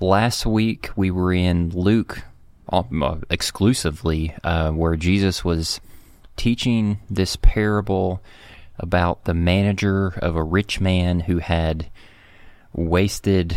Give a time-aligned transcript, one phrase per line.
[0.00, 2.22] Last week we were in Luke
[2.68, 5.80] uh, exclusively, uh, where Jesus was
[6.36, 8.22] teaching this parable
[8.78, 11.90] about the manager of a rich man who had
[12.72, 13.56] wasted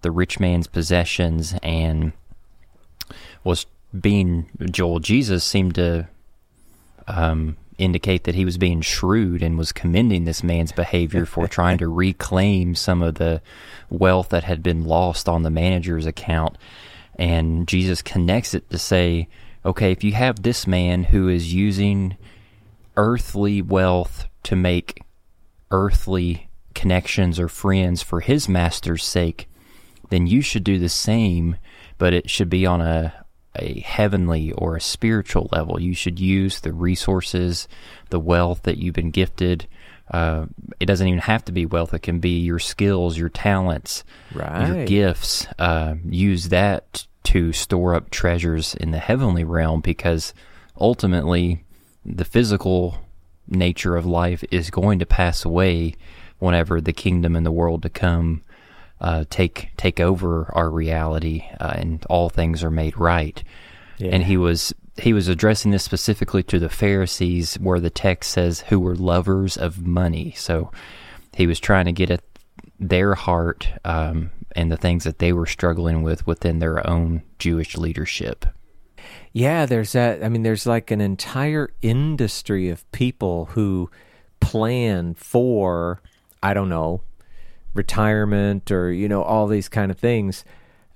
[0.00, 2.12] the rich man's possessions and
[3.42, 3.66] was
[3.98, 5.00] being Joel.
[5.00, 6.08] Jesus seemed to
[7.06, 11.78] um, indicate that he was being shrewd and was commending this man's behavior for trying
[11.78, 13.42] to reclaim some of the
[13.90, 16.56] wealth that had been lost on the manager's account.
[17.16, 19.28] And Jesus connects it to say,
[19.64, 22.16] okay, if you have this man who is using
[22.96, 25.02] earthly wealth to make
[25.70, 29.48] earthly connections or friends for his master's sake,
[30.10, 31.56] then you should do the same,
[31.98, 33.23] but it should be on a
[33.56, 35.80] a heavenly or a spiritual level.
[35.80, 37.68] You should use the resources,
[38.10, 39.66] the wealth that you've been gifted.
[40.10, 40.46] Uh,
[40.80, 41.94] it doesn't even have to be wealth.
[41.94, 44.66] It can be your skills, your talents, Right.
[44.68, 45.46] your gifts.
[45.58, 50.34] Uh, use that to store up treasures in the heavenly realm because
[50.78, 51.64] ultimately
[52.04, 52.98] the physical
[53.48, 55.94] nature of life is going to pass away
[56.38, 58.42] whenever the kingdom and the world to come
[59.04, 63.44] uh, take take over our reality uh, and all things are made right.
[64.00, 68.60] And he was he was addressing this specifically to the Pharisees, where the text says
[68.60, 70.32] who were lovers of money.
[70.36, 70.72] So
[71.34, 72.22] he was trying to get at
[72.80, 77.76] their heart um, and the things that they were struggling with within their own Jewish
[77.76, 78.46] leadership.
[79.32, 80.24] Yeah, there's that.
[80.24, 83.90] I mean, there's like an entire industry of people who
[84.40, 86.00] plan for,
[86.42, 87.02] I don't know,
[87.74, 90.44] retirement or, you know, all these kind of things.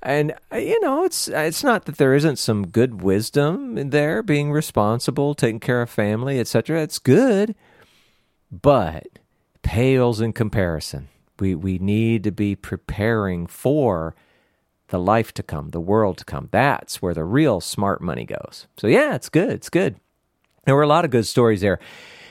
[0.03, 4.23] And uh, you know, it's it's not that there isn't some good wisdom in there,
[4.23, 6.83] being responsible, taking care of family, etc.
[6.83, 7.57] It's good,
[8.51, 9.19] but
[9.63, 11.09] pales in comparison.
[11.41, 14.15] We we need to be preparing for
[14.89, 16.49] the life to come, the world to come.
[16.51, 18.67] That's where the real smart money goes.
[18.77, 19.51] So yeah, it's good.
[19.51, 19.97] It's good.
[20.65, 21.81] There were a lot of good stories there.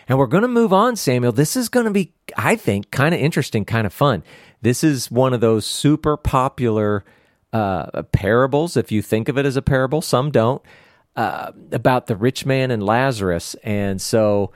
[0.07, 1.31] And we're going to move on, Samuel.
[1.31, 4.23] This is going to be, I think, kind of interesting, kind of fun.
[4.62, 7.03] This is one of those super popular
[7.51, 10.01] uh, parables, if you think of it as a parable.
[10.01, 10.62] Some don't,
[11.16, 13.56] uh, about the rich man and Lazarus.
[13.63, 14.51] And so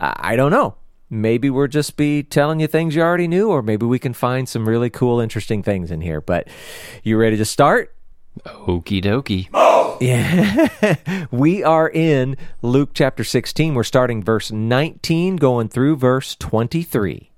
[0.00, 0.76] I don't know.
[1.10, 4.48] Maybe we'll just be telling you things you already knew, or maybe we can find
[4.48, 6.20] some really cool, interesting things in here.
[6.20, 6.48] But
[7.02, 7.93] you ready to start?
[8.42, 9.48] Okie dokie.
[10.00, 11.26] Yeah.
[11.30, 13.74] we are in Luke chapter 16.
[13.74, 17.30] We're starting verse 19, going through verse 23.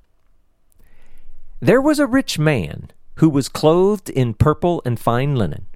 [1.61, 5.67] There was a rich man who was clothed in purple and fine linen,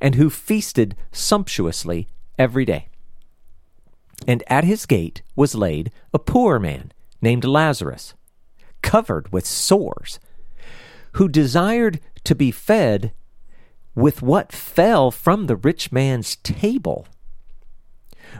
[0.00, 2.08] and who feasted sumptuously
[2.38, 2.88] every day.
[4.26, 8.14] And at his gate was laid a poor man named Lazarus,
[8.80, 10.20] covered with sores,
[11.12, 13.12] who desired to be fed
[13.94, 17.06] with what fell from the rich man's table.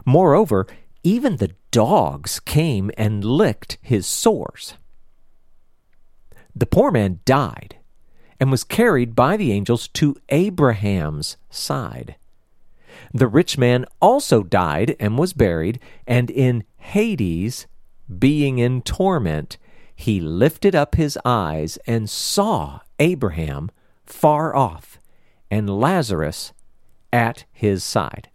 [0.05, 0.67] Moreover,
[1.03, 4.75] even the dogs came and licked his sores.
[6.55, 7.77] The poor man died
[8.39, 12.17] and was carried by the angels to Abraham's side.
[13.15, 17.67] The rich man also died and was buried, and in Hades,
[18.19, 19.59] being in torment,
[19.95, 23.71] he lifted up his eyes and saw Abraham
[24.05, 24.99] far off
[25.53, 26.55] and Lazarus
[27.13, 28.31] at his side.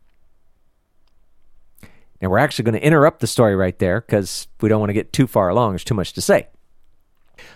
[2.22, 4.94] Now, we're actually going to interrupt the story right there because we don't want to
[4.94, 5.72] get too far along.
[5.72, 6.48] There's too much to say.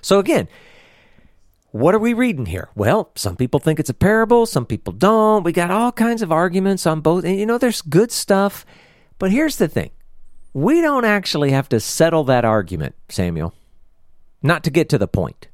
[0.02, 0.48] So, again,
[1.70, 2.70] what are we reading here?
[2.74, 5.44] Well, some people think it's a parable, some people don't.
[5.44, 7.24] We got all kinds of arguments on both.
[7.24, 8.66] And, you know, there's good stuff.
[9.20, 9.92] But here's the thing
[10.54, 13.54] we don't actually have to settle that argument, Samuel.
[14.42, 15.50] Not to get to the point.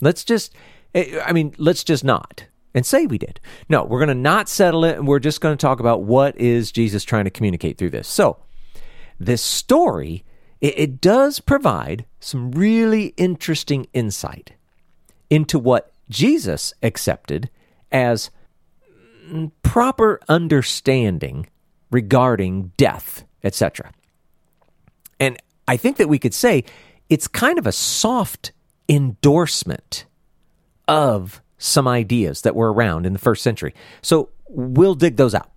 [0.00, 0.52] Let's just,
[0.96, 3.40] eh, I mean, let's just not and say we did.
[3.68, 6.36] No, we're going to not settle it and we're just going to talk about what
[6.38, 8.08] is Jesus trying to communicate through this.
[8.08, 8.38] So,
[9.18, 10.24] this story,
[10.60, 14.52] it, it does provide some really interesting insight
[15.30, 17.50] into what Jesus accepted
[17.90, 18.30] as
[19.62, 21.46] proper understanding
[21.90, 23.92] regarding death, etc.
[25.20, 25.38] And
[25.68, 26.64] I think that we could say
[27.08, 28.52] it's kind of a soft
[28.88, 30.06] endorsement
[30.88, 33.74] of some ideas that were around in the first century.
[34.02, 35.50] So we'll dig those out.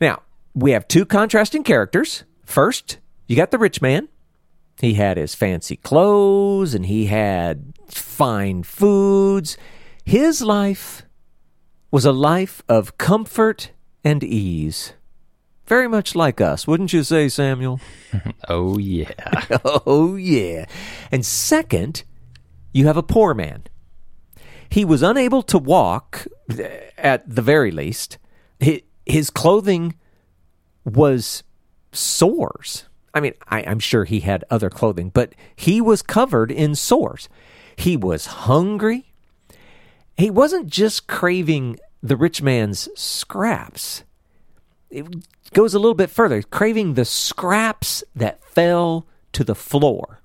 [0.00, 0.22] Now,
[0.54, 2.24] we have two contrasting characters.
[2.44, 4.08] First, you got the rich man.
[4.80, 9.58] He had his fancy clothes and he had fine foods.
[10.04, 11.02] His life
[11.90, 13.72] was a life of comfort
[14.04, 14.94] and ease.
[15.66, 17.80] Very much like us, wouldn't you say, Samuel?
[18.48, 19.10] Oh, yeah.
[19.64, 20.64] oh, yeah.
[21.12, 22.04] And second,
[22.72, 23.64] you have a poor man.
[24.70, 26.26] He was unable to walk,
[26.98, 28.18] at the very least.
[29.06, 29.94] His clothing
[30.84, 31.42] was
[31.92, 32.84] sores.
[33.14, 37.28] I mean, I, am sure he had other clothing, but he was covered in sores.
[37.76, 39.12] He was hungry.
[40.16, 44.04] He wasn't just craving the rich man's scraps.
[44.90, 45.06] It
[45.52, 50.20] goes a little bit further, craving the scraps that fell to the floor.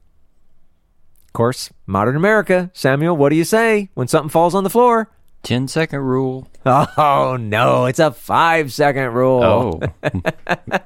[1.28, 5.10] Of course, modern America, Samuel, what do you say when something falls on the floor?
[5.44, 6.48] 10 second rule.
[6.66, 9.44] Oh, no, it's a five second rule.
[9.44, 9.82] Oh.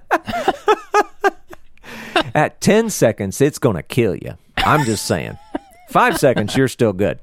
[2.34, 4.38] At 10 seconds, it's going to kill you.
[4.58, 5.38] I'm just saying.
[5.90, 7.20] Five seconds, you're still good.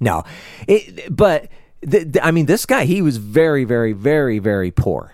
[0.00, 0.24] No,
[0.66, 1.48] it, but
[1.88, 5.12] th- th- I mean, this guy, he was very, very, very, very poor.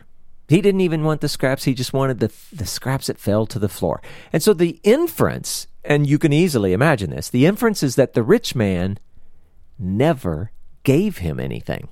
[0.49, 1.65] He didn't even want the scraps.
[1.65, 4.03] He just wanted the, the scraps that fell to the floor.
[4.33, 8.23] And so the inference, and you can easily imagine this, the inference is that the
[8.23, 8.99] rich man
[9.79, 10.53] never
[10.85, 11.89] gave him anything.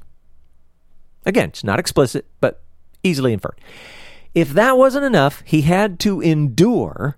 [1.26, 2.62] Again, it's not explicit, but
[3.02, 3.60] easily inferred.
[4.34, 7.16] If that wasn't enough, he had to endure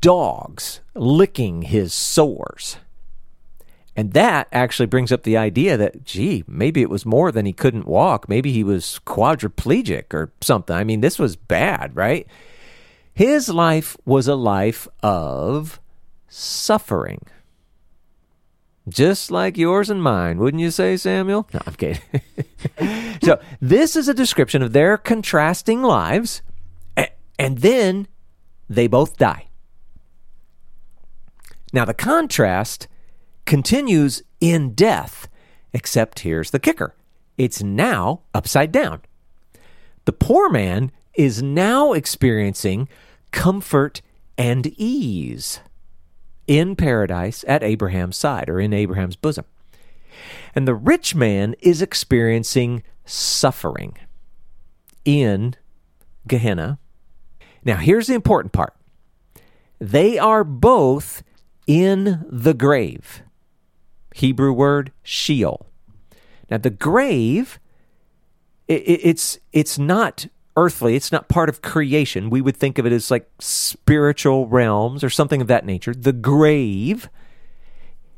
[0.00, 2.76] dogs licking his sores.
[3.94, 7.52] And that actually brings up the idea that, gee, maybe it was more than he
[7.52, 8.28] couldn't walk.
[8.28, 10.74] Maybe he was quadriplegic or something.
[10.74, 12.26] I mean, this was bad, right?
[13.12, 15.78] His life was a life of
[16.32, 17.26] suffering.
[18.88, 21.48] Just like yours and mine, wouldn't you say, Samuel?
[21.52, 22.02] No, I'm kidding.
[23.22, 26.42] so, this is a description of their contrasting lives,
[27.38, 28.08] and then
[28.68, 29.48] they both die.
[31.72, 32.88] Now, the contrast
[33.44, 35.28] continues in death,
[35.72, 36.94] except here's the kicker
[37.38, 39.02] it's now upside down.
[40.06, 42.88] The poor man is now experiencing
[43.30, 44.02] comfort
[44.36, 45.60] and ease
[46.52, 49.46] in paradise at Abraham's side or in Abraham's bosom.
[50.54, 53.96] And the rich man is experiencing suffering
[55.06, 55.54] in
[56.28, 56.78] Gehenna.
[57.64, 58.74] Now, here's the important part
[59.78, 61.22] they are both
[61.66, 63.22] in the grave.
[64.14, 65.66] Hebrew word Sheol.
[66.50, 67.58] Now, the grave,
[68.68, 70.26] it, it's, it's not
[70.56, 70.96] earthly.
[70.96, 72.30] It's not part of creation.
[72.30, 75.94] We would think of it as like spiritual realms or something of that nature.
[75.94, 77.08] The grave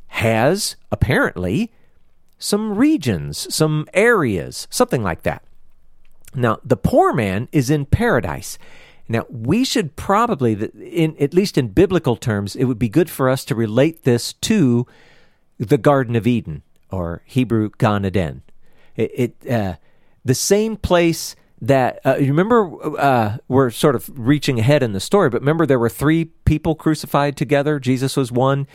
[0.09, 1.73] has apparently
[2.39, 5.45] some regions, some areas, something like that.
[6.35, 8.59] Now, the poor man is in paradise.
[9.09, 13.29] Now, we should probably, in, at least in biblical terms, it would be good for
[13.29, 14.87] us to relate this to
[15.59, 18.43] the Garden of Eden or Hebrew Gan Eden.
[18.97, 19.11] It,
[19.43, 19.75] it uh,
[20.25, 21.37] the same place
[21.69, 25.67] that uh, you remember uh, we're sort of reaching ahead in the story, but remember
[25.67, 27.79] there were three people crucified together.
[27.79, 28.67] Jesus was one,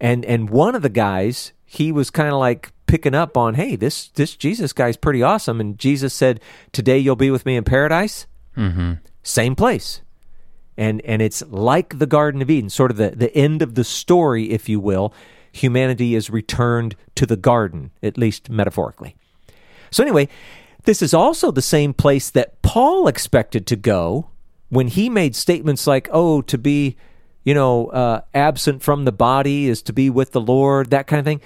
[0.00, 3.76] and and one of the guys he was kind of like picking up on, hey,
[3.76, 6.40] this this Jesus guy's pretty awesome, and Jesus said,
[6.72, 8.26] "Today you'll be with me in paradise."
[8.56, 8.94] Mm-hmm.
[9.22, 10.00] Same place,
[10.76, 13.84] and and it's like the Garden of Eden, sort of the the end of the
[13.84, 15.12] story, if you will.
[15.52, 19.16] Humanity is returned to the garden, at least metaphorically.
[19.90, 20.28] So anyway,
[20.88, 24.30] this is also the same place that Paul expected to go
[24.70, 26.96] when he made statements like, oh, to be,
[27.44, 31.20] you know, uh, absent from the body is to be with the Lord, that kind
[31.20, 31.42] of thing.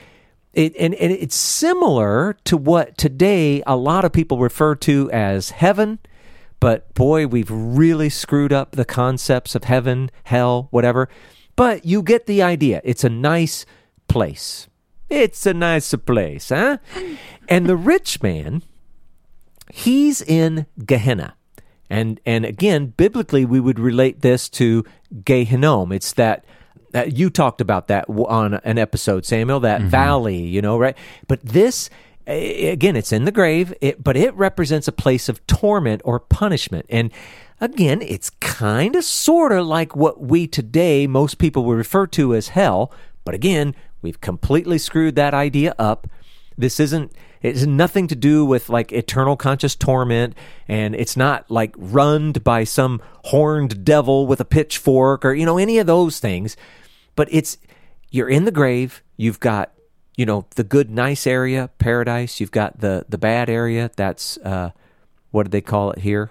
[0.52, 5.50] It, and, and it's similar to what today a lot of people refer to as
[5.50, 5.98] heaven.
[6.60, 11.08] But boy, we've really screwed up the concepts of heaven, hell, whatever.
[11.56, 12.80] But you get the idea.
[12.84, 13.66] It's a nice
[14.06, 14.68] place.
[15.10, 16.78] It's a nice place, huh?
[17.48, 18.62] And the rich man
[19.74, 21.34] He's in Gehenna.
[21.88, 24.84] And, and again, biblically, we would relate this to
[25.24, 25.94] Gehinnom.
[25.94, 26.44] It's that
[26.94, 29.88] uh, you talked about that on an episode, Samuel, that mm-hmm.
[29.88, 30.94] valley, you know, right?
[31.26, 31.88] But this,
[32.26, 36.84] again, it's in the grave, it, but it represents a place of torment or punishment.
[36.90, 37.10] And
[37.58, 42.34] again, it's kind of sort of like what we today, most people would refer to
[42.34, 42.92] as hell.
[43.24, 46.08] But again, we've completely screwed that idea up.
[46.56, 50.36] This isn't it has nothing to do with like eternal conscious torment,
[50.68, 55.58] and it's not like runned by some horned devil with a pitchfork or, you know,
[55.58, 56.56] any of those things.
[57.16, 57.58] But it's,
[58.10, 59.72] you're in the grave, you've got,
[60.16, 64.70] you know, the good, nice area, paradise, you've got the, the bad area, that's uh,
[65.32, 66.30] what did they call it here?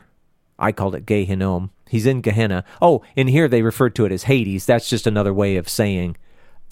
[0.58, 1.72] I called it Gehinnom.
[1.90, 2.64] He's in Gehenna.
[2.82, 4.66] Oh, in here they referred to it as Hades.
[4.66, 6.16] That's just another way of saying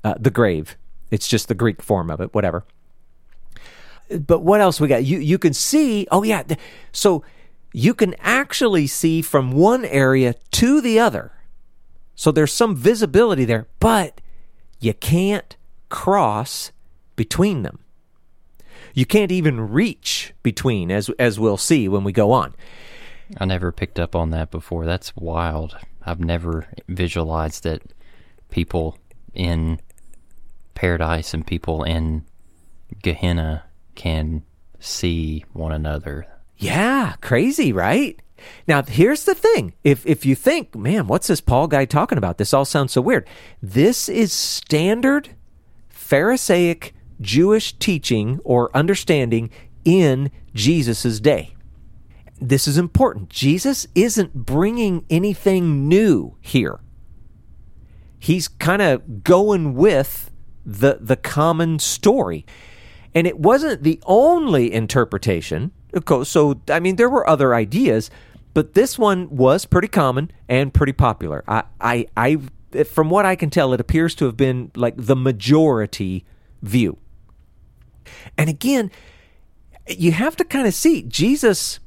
[0.03, 0.77] uh, the grave.
[1.11, 2.63] It's just the Greek form of it, whatever.
[4.09, 5.03] But what else we got?
[5.03, 6.07] You you can see.
[6.11, 6.43] Oh yeah,
[6.91, 7.23] so
[7.73, 11.31] you can actually see from one area to the other.
[12.15, 14.19] So there's some visibility there, but
[14.79, 15.55] you can't
[15.89, 16.71] cross
[17.15, 17.79] between them.
[18.93, 22.55] You can't even reach between, as as we'll see when we go on.
[23.37, 24.85] I never picked up on that before.
[24.85, 25.77] That's wild.
[26.03, 27.83] I've never visualized that
[28.49, 28.97] people
[29.33, 29.79] in
[30.73, 32.25] paradise and people in
[33.03, 33.65] Gehenna
[33.99, 34.43] can
[34.79, 36.25] see one another.
[36.57, 38.17] Yeah, crazy, right?
[38.65, 39.73] Now, here's the thing.
[39.83, 42.37] If if you think, man, what's this Paul guy talking about?
[42.37, 43.27] This all sounds so weird.
[43.61, 45.35] This is standard
[45.89, 49.49] Pharisaic Jewish teaching or understanding
[49.83, 51.55] in Jesus' day.
[52.39, 53.27] This is important.
[53.27, 56.79] Jesus isn't bringing anything new here.
[58.17, 60.31] He's kind of going with
[60.65, 62.45] the the common story.
[63.15, 65.71] And it wasn't the only interpretation.
[66.23, 68.11] So, I mean, there were other ideas,
[68.53, 71.43] but this one was pretty common and pretty popular.
[71.47, 75.15] I, I, I, from what I can tell, it appears to have been like the
[75.15, 76.25] majority
[76.61, 76.97] view.
[78.37, 78.91] And again,
[79.87, 81.79] you have to kind of see Jesus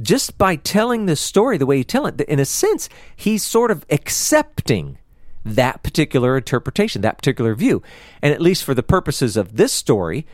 [0.00, 3.70] just by telling this story the way you tell it, in a sense, he's sort
[3.70, 4.98] of accepting
[5.44, 7.82] that particular interpretation, that particular view.
[8.22, 10.26] And at least for the purposes of this story,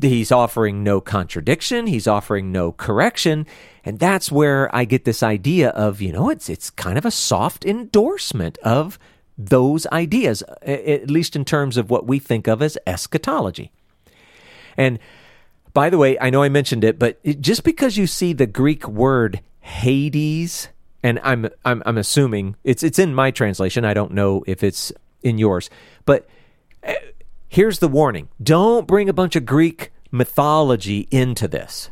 [0.00, 3.46] he's offering no contradiction, he's offering no correction.
[3.84, 7.10] And that's where I get this idea of, you know, it's it's kind of a
[7.10, 8.98] soft endorsement of
[9.38, 13.70] those ideas, at least in terms of what we think of as eschatology.
[14.76, 14.98] And
[15.72, 18.88] by the way, I know I mentioned it, but just because you see the Greek
[18.88, 20.68] word Hades,
[21.02, 23.84] and I'm, I'm I'm assuming it's it's in my translation.
[23.84, 24.90] I don't know if it's
[25.22, 25.68] in yours,
[26.04, 26.28] but
[26.86, 26.94] uh,
[27.56, 31.90] here's the warning: don't bring a bunch of Greek mythology into this.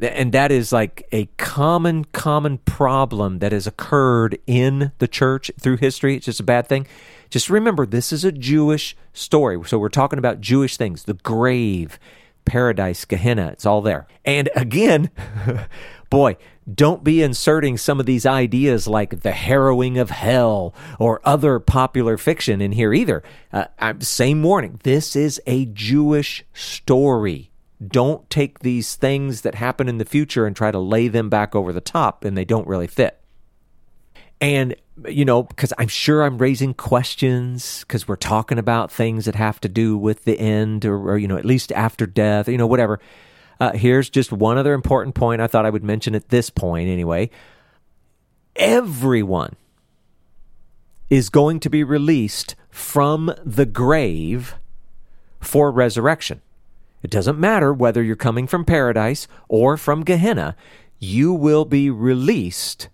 [0.00, 5.78] And that is like a common, common problem that has occurred in the church through
[5.78, 6.16] history.
[6.16, 6.86] It's just a bad thing.
[7.30, 9.58] Just remember, this is a Jewish story.
[9.66, 11.98] So we're talking about Jewish things the grave,
[12.44, 14.06] paradise, Gehenna, it's all there.
[14.24, 15.10] And again,
[16.14, 16.36] boy,
[16.72, 22.16] don't be inserting some of these ideas like the harrowing of hell or other popular
[22.16, 23.22] fiction in here either.
[23.52, 23.66] Uh,
[23.98, 24.80] same warning.
[24.82, 27.50] This is a Jewish story.
[27.84, 31.54] Don't take these things that happen in the future and try to lay them back
[31.54, 33.20] over the top, and they don't really fit.
[34.40, 34.76] And,
[35.08, 39.60] you know, because I'm sure I'm raising questions because we're talking about things that have
[39.60, 42.66] to do with the end or, or you know, at least after death, you know,
[42.66, 43.00] whatever.
[43.60, 46.88] Uh, here's just one other important point I thought I would mention at this point
[46.88, 47.30] anyway.
[48.56, 49.56] Everyone
[51.10, 54.54] is going to be released from the grave
[55.40, 56.40] for resurrection.
[57.02, 60.56] It doesn't matter whether you're coming from paradise or from Gehenna,
[60.98, 62.88] you will be released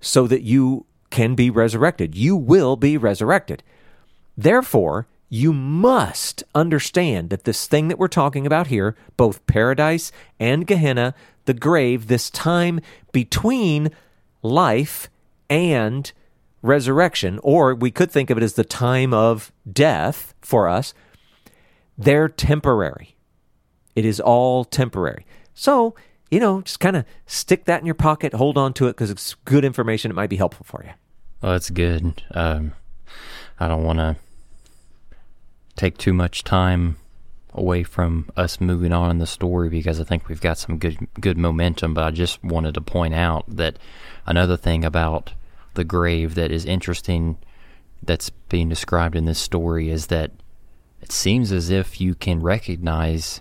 [0.00, 2.14] so that you can be resurrected.
[2.14, 3.62] You will be resurrected.
[4.36, 10.66] Therefore, you must understand that this thing that we're talking about here, both paradise and
[10.66, 11.14] Gehenna,
[11.46, 12.80] the grave, this time
[13.12, 13.90] between
[14.42, 15.08] life
[15.48, 16.12] and
[16.60, 20.92] resurrection, or we could think of it as the time of death for us,
[21.96, 23.16] they're temporary.
[23.96, 25.24] It is all temporary.
[25.54, 25.94] So
[26.30, 29.10] you know, just kind of stick that in your pocket, hold on to it because
[29.10, 30.10] it's good information.
[30.10, 30.92] It might be helpful for you.
[31.40, 32.22] Well, that's good.
[32.32, 32.74] Um,
[33.58, 34.16] I don't want to
[35.76, 36.96] take too much time
[37.54, 41.06] away from us moving on in the story because I think we've got some good
[41.20, 41.94] good momentum.
[41.94, 43.78] But I just wanted to point out that
[44.26, 45.32] another thing about
[45.74, 47.38] the grave that is interesting
[48.02, 50.32] that's being described in this story is that
[51.00, 53.40] it seems as if you can recognize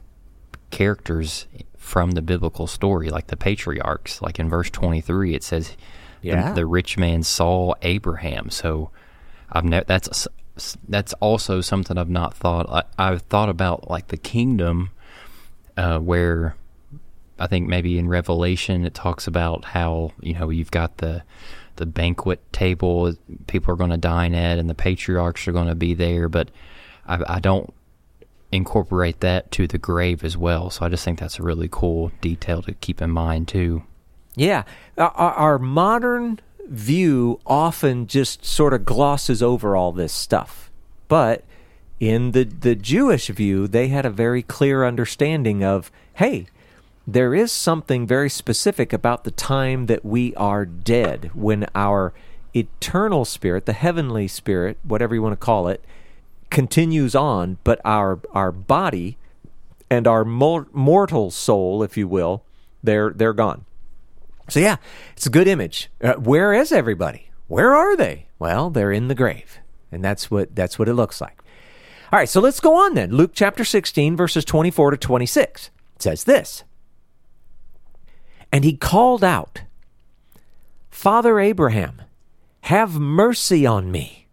[0.72, 1.48] characters
[1.78, 4.22] from the biblical story, like the patriarchs.
[4.22, 5.76] Like in verse 23, it says,
[6.22, 6.50] yeah.
[6.50, 8.50] the, the rich man saw Abraham.
[8.50, 8.92] So
[9.52, 10.28] I've ne- that's
[10.88, 12.86] that's also something I've not thought.
[12.98, 14.92] I, have thought about like the kingdom,
[15.78, 16.56] uh, where
[17.40, 21.24] I think maybe in Revelation it talks about how you know you've got the
[21.78, 23.16] the banquet table
[23.48, 26.30] people are going to dine at, and the patriarchs are going to be there.
[26.30, 26.50] But
[27.08, 27.74] I, I don't
[28.52, 30.70] incorporate that to the grave as well.
[30.70, 33.84] So I just think that's a really cool detail to keep in mind too.
[34.36, 34.64] Yeah,
[34.98, 40.70] our, our modern view often just sort of glosses over all this stuff,
[41.08, 41.44] but
[42.00, 46.48] in the the Jewish view, they had a very clear understanding of, hey,
[47.06, 52.14] there is something very specific about the time that we are dead when our
[52.56, 55.84] eternal spirit, the heavenly spirit, whatever you want to call it,
[56.50, 59.18] continues on, but our our body
[59.90, 62.44] and our mortal soul, if you will,
[62.82, 63.66] they're they're gone.
[64.52, 64.76] So yeah,
[65.14, 65.90] it's a good image.
[66.04, 67.32] Uh, where is everybody?
[67.48, 68.28] Where are they?
[68.38, 69.60] Well, they're in the grave,
[69.94, 71.42] and that's what that's what it looks like.
[72.12, 73.12] All right, so let's go on then.
[73.12, 76.66] Luke chapter 16, verses 24 to 26 it says this.
[78.52, 79.62] And he called out,
[80.90, 82.02] Father Abraham,
[82.64, 84.28] have mercy on me,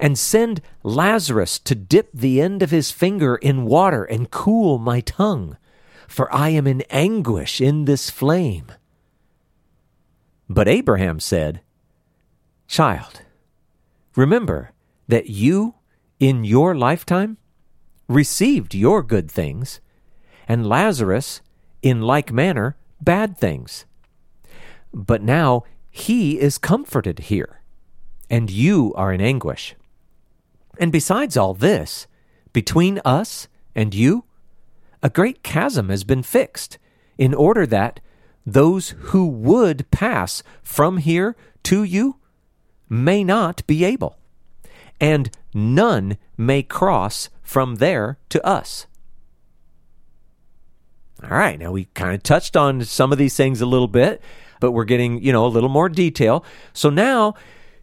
[0.00, 5.00] and send Lazarus to dip the end of his finger in water and cool my
[5.00, 5.58] tongue,
[6.08, 8.72] for I am in anguish in this flame.
[10.48, 11.60] But Abraham said,
[12.68, 13.22] Child,
[14.14, 14.72] remember
[15.08, 15.74] that you,
[16.18, 17.36] in your lifetime,
[18.08, 19.80] received your good things,
[20.48, 21.40] and Lazarus,
[21.82, 23.84] in like manner, bad things.
[24.92, 27.60] But now he is comforted here,
[28.30, 29.74] and you are in anguish.
[30.78, 32.06] And besides all this,
[32.52, 34.24] between us and you,
[35.02, 36.78] a great chasm has been fixed,
[37.18, 38.00] in order that
[38.46, 41.34] those who would pass from here
[41.64, 42.16] to you
[42.88, 44.16] may not be able,
[45.00, 48.86] and none may cross from there to us.
[51.22, 54.22] All right, now we kind of touched on some of these things a little bit,
[54.60, 56.44] but we're getting, you know, a little more detail.
[56.72, 57.34] So now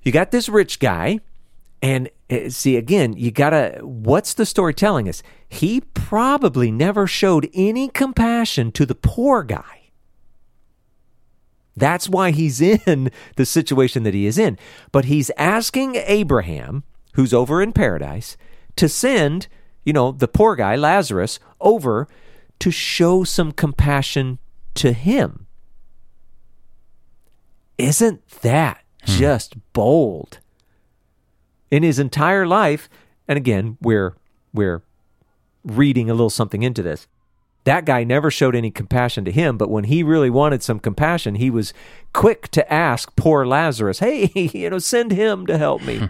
[0.02, 1.20] you got this rich guy,
[1.82, 5.24] and uh, see, again, you got to, what's the story telling us?
[5.50, 9.83] He probably never showed any compassion to the poor guy.
[11.76, 14.58] That's why he's in the situation that he is in.
[14.92, 18.38] But he's asking Abraham, who's over in paradise,
[18.76, 19.48] to send,
[19.84, 22.08] you know, the poor guy, Lazarus, over
[22.60, 24.40] to show some compassion
[24.76, 25.48] to him.
[27.78, 29.12] Isn't that hmm.
[29.12, 30.40] just bold?
[31.72, 32.88] In his entire life,
[33.28, 34.16] and again, we're
[34.54, 34.84] we're
[35.64, 37.08] reading a little something into this.
[37.66, 41.36] That guy never showed any compassion to him, but when he really wanted some compassion,
[41.36, 41.74] he was
[42.12, 46.10] quick to ask poor Lazarus, "Hey, you know, send him to help me."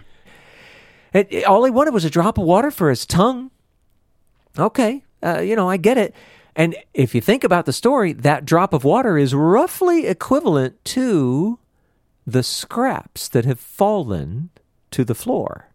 [1.12, 3.50] and all he wanted was a drop of water for his tongue.
[4.58, 6.14] Okay, uh, you know, I get it.
[6.56, 11.58] And if you think about the story, that drop of water is roughly equivalent to
[12.26, 14.50] the scraps that have fallen
[14.92, 15.68] to the floor.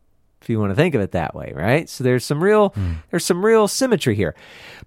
[0.50, 1.88] If you want to think of it that way, right?
[1.88, 2.96] So there's some real mm.
[3.12, 4.34] there's some real symmetry here.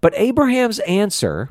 [0.01, 1.51] But Abraham's answer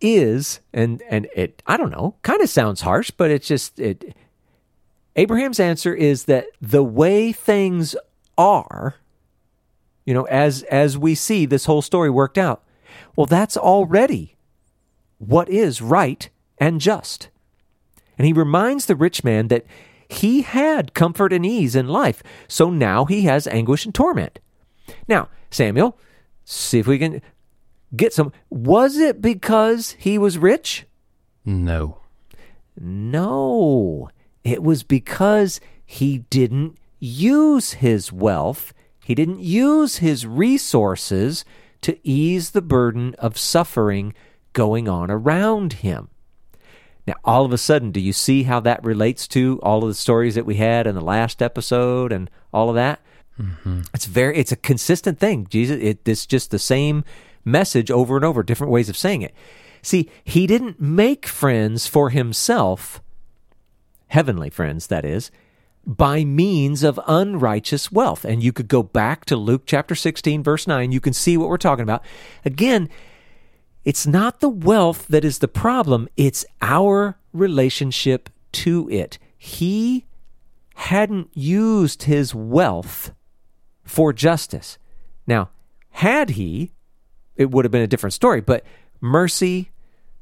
[0.00, 4.14] is and and it I don't know, kind of sounds harsh, but it's just it
[5.16, 7.96] Abraham's answer is that the way things
[8.38, 8.94] are,
[10.04, 12.62] you know, as as we see this whole story worked out,
[13.16, 14.36] well, that's already
[15.18, 17.30] what is right and just.
[18.16, 19.66] And he reminds the rich man that
[20.10, 24.38] he had comfort and ease in life, so now he has anguish and torment.
[25.06, 25.98] Now, Samuel,
[26.44, 27.22] see if we can
[27.94, 28.32] get some.
[28.50, 30.86] Was it because he was rich?
[31.44, 31.98] No.
[32.78, 34.10] No.
[34.42, 38.72] It was because he didn't use his wealth,
[39.04, 41.44] he didn't use his resources
[41.80, 44.14] to ease the burden of suffering
[44.52, 46.08] going on around him.
[47.10, 49.94] Now, all of a sudden, do you see how that relates to all of the
[49.94, 53.00] stories that we had in the last episode and all of that?
[53.36, 53.80] Mm-hmm.
[53.92, 55.48] It's very, it's a consistent thing.
[55.50, 57.02] Jesus, it, it's just the same
[57.44, 59.34] message over and over, different ways of saying it.
[59.82, 63.02] See, he didn't make friends for himself,
[64.06, 65.32] heavenly friends, that is
[65.84, 68.24] by means of unrighteous wealth.
[68.24, 70.92] And you could go back to Luke chapter 16, verse 9.
[70.92, 72.04] You can see what we're talking about.
[72.44, 72.88] Again,
[73.84, 79.18] it's not the wealth that is the problem, it's our relationship to it.
[79.36, 80.06] He
[80.74, 83.12] hadn't used his wealth
[83.84, 84.78] for justice.
[85.26, 85.50] Now,
[85.90, 86.72] had he,
[87.36, 88.64] it would have been a different story, but
[89.00, 89.70] mercy,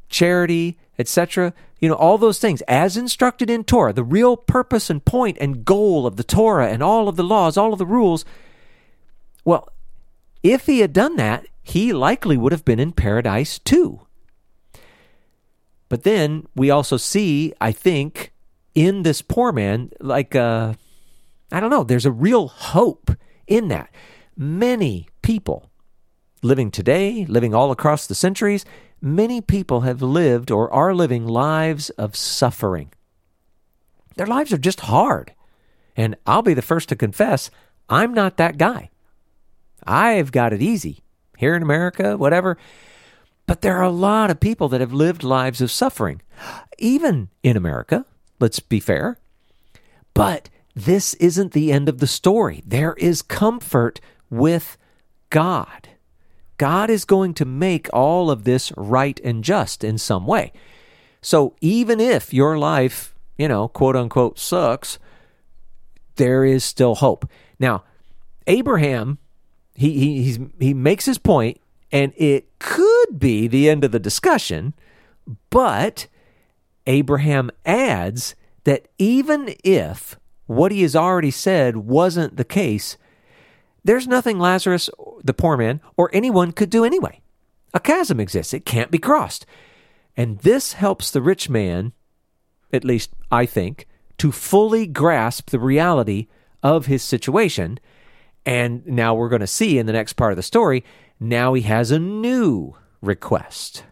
[0.09, 1.53] charity, etc.
[1.81, 5.64] You know, all those things as instructed in Torah, the real purpose and point and
[5.64, 8.25] goal of the Torah and all of the laws, all of the rules.
[9.44, 9.68] Well,
[10.42, 14.00] if he had done that, he likely would have been in paradise too.
[15.90, 18.33] But then we also see, I think,
[18.74, 20.74] in this poor man, like, uh,
[21.52, 23.11] I don't know, there's a real hope
[23.46, 23.90] in that.
[24.35, 25.70] Many people
[26.42, 28.64] living today, living all across the centuries,
[29.02, 32.92] many people have lived or are living lives of suffering.
[34.16, 35.35] Their lives are just hard.
[35.96, 37.50] And I'll be the first to confess,
[37.90, 38.90] I'm not that guy.
[39.87, 41.02] I've got it easy
[41.38, 42.59] here in America, whatever.
[43.46, 46.20] But there are a lot of people that have lived lives of suffering,
[46.79, 48.05] even in America,
[48.40, 49.18] let's be fair.
[50.12, 52.62] But this isn't the end of the story.
[52.66, 54.77] There is comfort with
[55.31, 55.88] God.
[56.59, 60.53] God is going to make all of this right and just in some way.
[61.22, 64.98] So even if your life, you know, quote unquote, sucks,
[66.16, 67.29] there is still hope.
[67.59, 67.85] Now,
[68.46, 69.18] Abraham,
[69.79, 71.61] he, he, he's, he makes his point,
[71.93, 74.75] and it could be the end of the discussion,
[75.51, 76.09] but
[76.88, 82.97] Abraham adds that even if what he has already said wasn't the case,
[83.85, 84.91] there's nothing Lazarus,
[85.23, 87.21] the poor man, or anyone could do anyway.
[87.73, 89.47] A chasm exists, it can't be crossed.
[90.17, 91.93] And this helps the rich man,
[92.73, 93.87] at least I think,
[94.19, 96.27] to fully grasp the reality
[96.64, 97.79] of his situation.
[98.48, 100.82] And now we're going to see in the next part of the story,
[101.20, 103.84] now he has a new request.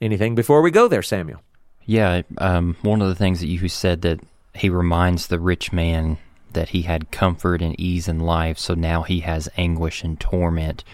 [0.00, 1.42] Anything before we go there, Samuel?
[1.84, 4.20] Yeah, um, one of the things that you said that
[4.54, 6.18] he reminds the rich man
[6.52, 10.84] that he had comfort and ease in life, so now he has anguish and torment.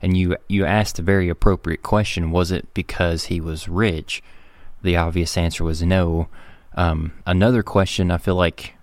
[0.00, 4.22] And you you asked a very appropriate question: Was it because he was rich?
[4.82, 6.28] The obvious answer was no.
[6.74, 8.76] Um, another question I feel like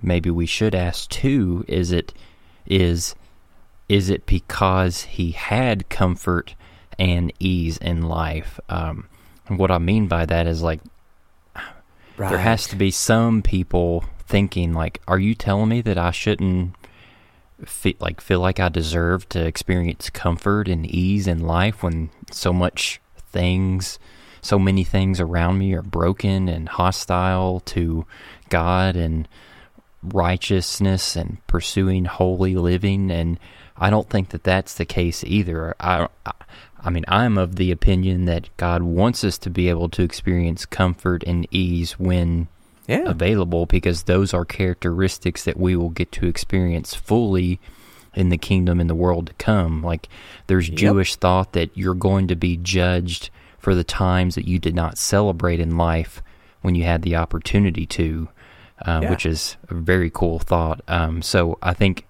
[0.00, 2.14] maybe we should ask too is it
[2.66, 3.14] is
[3.88, 6.54] is it because he had comfort
[6.98, 8.58] and ease in life?
[8.68, 9.08] Um,
[9.46, 10.80] and what I mean by that is like
[12.16, 12.30] right.
[12.30, 16.74] there has to be some people thinking like, are you telling me that I shouldn't
[17.64, 22.52] feel like feel like I deserve to experience comfort and ease in life when so
[22.52, 23.98] much things,
[24.42, 28.04] so many things around me are broken and hostile to
[28.50, 29.28] God and
[30.02, 33.38] righteousness and pursuing holy living and
[33.78, 35.74] I don't think that that's the case either.
[35.78, 36.32] I, I,
[36.80, 40.64] I mean, I'm of the opinion that God wants us to be able to experience
[40.64, 42.48] comfort and ease when
[42.86, 43.02] yeah.
[43.04, 47.60] available because those are characteristics that we will get to experience fully
[48.14, 49.82] in the kingdom in the world to come.
[49.82, 50.08] Like
[50.46, 50.78] there's yep.
[50.78, 54.96] Jewish thought that you're going to be judged for the times that you did not
[54.96, 56.22] celebrate in life
[56.62, 58.28] when you had the opportunity to,
[58.80, 59.10] uh, yeah.
[59.10, 60.80] which is a very cool thought.
[60.88, 62.06] Um, so I think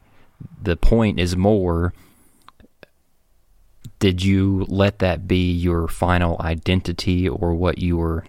[0.63, 1.93] the point is more
[3.99, 8.25] did you let that be your final identity or what you were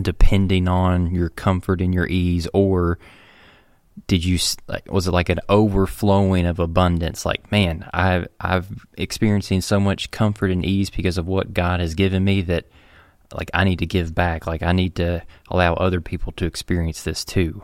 [0.00, 2.98] depending on your comfort and your ease or
[4.06, 4.38] did you
[4.68, 10.10] like was it like an overflowing of abundance like man i've i've experiencing so much
[10.10, 12.66] comfort and ease because of what god has given me that
[13.34, 17.02] like i need to give back like i need to allow other people to experience
[17.02, 17.62] this too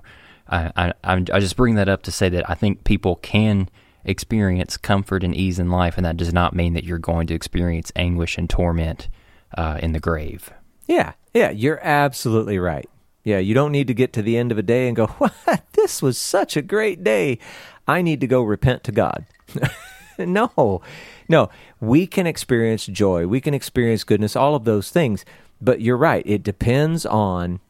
[0.48, 3.68] i i i just bring that up to say that i think people can
[4.04, 7.34] experience comfort and ease in life and that does not mean that you're going to
[7.34, 9.08] experience anguish and torment
[9.56, 10.52] uh, in the grave
[10.86, 12.88] yeah, yeah, you're absolutely right.
[13.24, 15.64] Yeah, you don't need to get to the end of a day and go, "What?
[15.72, 17.38] This was such a great day.
[17.86, 19.26] I need to go repent to God."
[20.18, 20.80] no.
[21.28, 21.50] No,
[21.80, 25.24] we can experience joy, we can experience goodness, all of those things.
[25.60, 27.60] But you're right, it depends on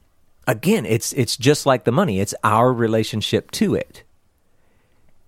[0.46, 2.20] again, it's it's just like the money.
[2.20, 4.02] It's our relationship to it.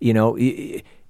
[0.01, 0.37] You know,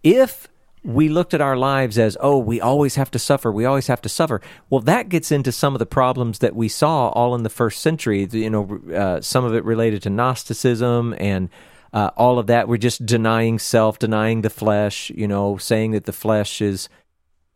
[0.02, 0.48] if
[0.82, 4.00] we looked at our lives as, oh, we always have to suffer, we always have
[4.02, 4.40] to suffer.
[4.70, 7.82] Well, that gets into some of the problems that we saw all in the first
[7.82, 8.26] century.
[8.30, 11.50] You know, uh, some of it related to Gnosticism and
[11.92, 12.68] uh, all of that.
[12.68, 15.10] We're just denying self, denying the flesh.
[15.10, 16.88] You know, saying that the flesh is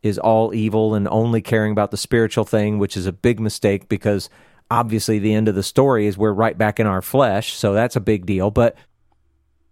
[0.03, 3.89] is all evil and only caring about the spiritual thing, which is a big mistake
[3.89, 4.29] because
[4.69, 7.95] obviously the end of the story is we're right back in our flesh, so that's
[7.95, 8.51] a big deal.
[8.51, 8.75] But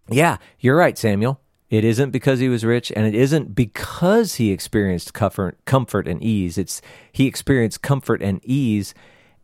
[0.08, 1.40] yeah, you're right, Samuel.
[1.70, 6.22] It isn't because he was rich, and it isn't because he experienced comfort, comfort and
[6.22, 6.58] ease.
[6.58, 8.94] It's he experienced comfort and ease,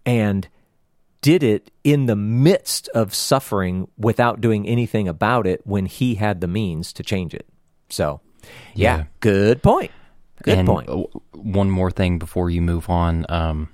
[0.04, 0.48] and
[1.20, 6.40] did it in the midst of suffering without doing anything about it when he had
[6.40, 7.46] the means to change it.
[7.88, 8.20] So,
[8.74, 9.04] yeah, yeah.
[9.20, 9.90] good point.
[10.42, 10.88] Good and point.
[11.32, 13.26] One more thing before you move on.
[13.28, 13.68] Um,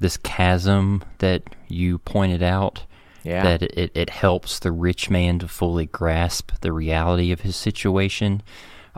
[0.00, 2.84] this chasm that you pointed out
[3.22, 3.42] yeah.
[3.42, 8.42] That it, it helps the rich man to fully grasp the reality of his situation.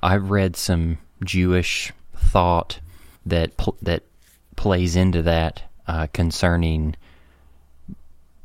[0.03, 2.81] I've read some Jewish thought
[3.27, 4.05] that pl- that
[4.57, 6.95] plays into that uh, concerning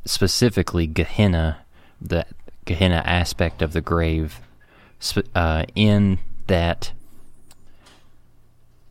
[0.06, 1.60] specifically Gehenna,
[2.02, 2.26] the
[2.66, 4.40] Gehenna aspect of the grave,
[5.36, 6.92] uh, in that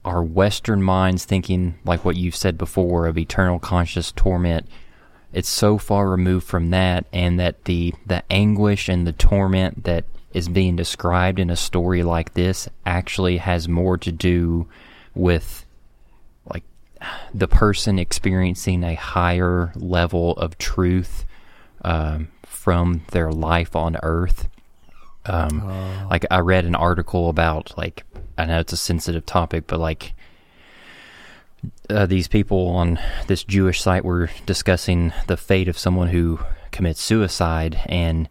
[0.06, 4.66] our Western minds thinking, like what you've said before, of eternal conscious torment
[5.36, 10.06] it's so far removed from that and that the the anguish and the torment that
[10.32, 14.66] is being described in a story like this actually has more to do
[15.14, 15.66] with
[16.46, 16.62] like
[17.34, 21.26] the person experiencing a higher level of truth
[21.82, 24.48] um, from their life on earth.
[25.28, 26.06] Um, Oh.
[26.10, 28.04] Like I read an article about like
[28.38, 30.14] I know it's a sensitive topic, but like
[31.90, 36.38] uh, these people on this Jewish site were discussing the fate of someone who
[36.70, 38.28] commits suicide, and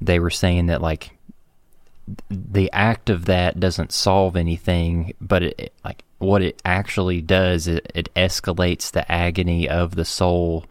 [0.00, 1.10] they were saying that like
[2.30, 7.90] the act of that doesn't solve anything, but it like what it actually does it,
[7.94, 10.64] it escalates the agony of the soul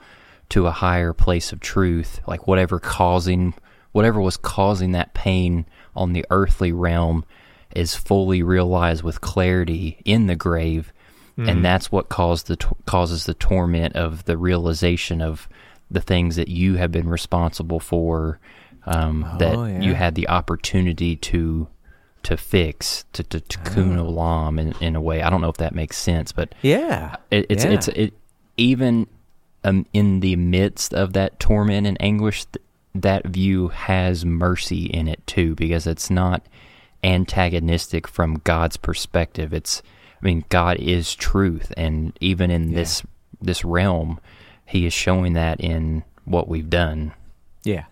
[0.49, 3.53] to a higher place of truth, like whatever causing
[3.93, 7.23] whatever was causing that pain on the earthly realm
[7.75, 10.91] is fully realized with clarity in the grave,
[11.37, 15.47] and that's what caused the to- causes the torment of the realization of
[15.89, 18.39] the things that you have been responsible for,
[18.85, 19.81] um, that Oh, yeah.
[19.81, 21.67] you had the opportunity to
[22.23, 24.11] to fix to to tikkun Oh.
[24.13, 25.21] olam in, in a way.
[25.23, 27.15] I don't know if that makes sense, but Yeah.
[27.31, 27.71] it, it's Yeah.
[27.71, 28.13] it's it
[28.57, 29.07] even
[29.65, 32.45] um, in the midst of that torment and anguish,
[32.95, 36.45] that view has mercy in it too, because it's not
[37.03, 39.53] antagonistic from God's perspective.
[39.53, 39.81] It's,
[40.21, 43.03] I mean, God is truth, and even in this
[43.41, 44.19] this realm,
[44.65, 47.13] He is showing that in what we've done.
[47.63, 47.85] Yeah.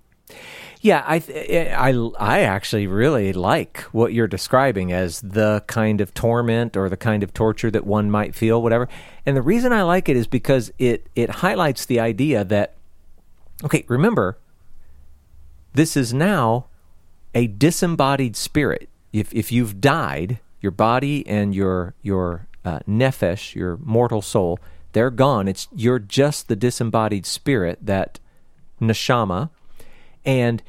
[0.84, 6.02] Yeah, I, th- eh, I, I actually really like what you're describing as the kind
[6.02, 8.90] of torment or the kind of torture that one might feel, whatever.
[9.24, 12.78] And the reason I like it is because it, it highlights the idea that,
[13.64, 14.40] okay, remember,
[15.73, 16.67] this is now
[17.34, 18.89] a disembodied spirit.
[19.13, 24.60] If, if you've died, your body and your, your uh, your mortal soul,
[24.93, 25.47] they're gone.
[25.47, 28.19] It's you're just the disembodied spirit that
[28.79, 29.49] neshama.
[30.25, 30.62] And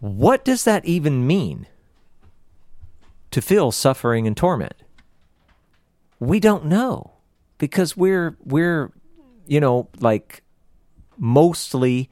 [0.00, 1.66] what does that even mean?
[3.30, 4.74] To feel suffering and torment?
[6.18, 7.12] We don't know
[7.58, 8.92] because we're we're
[9.46, 10.42] you know like
[11.18, 12.10] mostly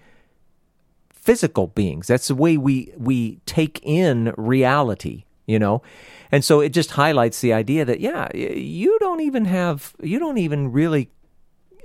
[1.21, 2.07] physical beings.
[2.07, 5.83] That's the way we we take in reality, you know.
[6.33, 10.39] And so it just highlights the idea that yeah, you don't even have you don't
[10.39, 11.11] even really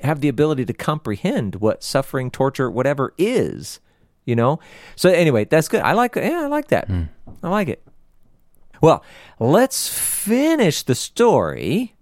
[0.01, 3.79] have the ability to comprehend what suffering, torture, whatever is,
[4.25, 4.59] you know?
[4.95, 5.81] So anyway, that's good.
[5.81, 6.87] I like yeah, I like that.
[6.87, 7.03] Hmm.
[7.43, 7.85] I like it.
[8.81, 9.03] Well,
[9.39, 11.95] let's finish the story.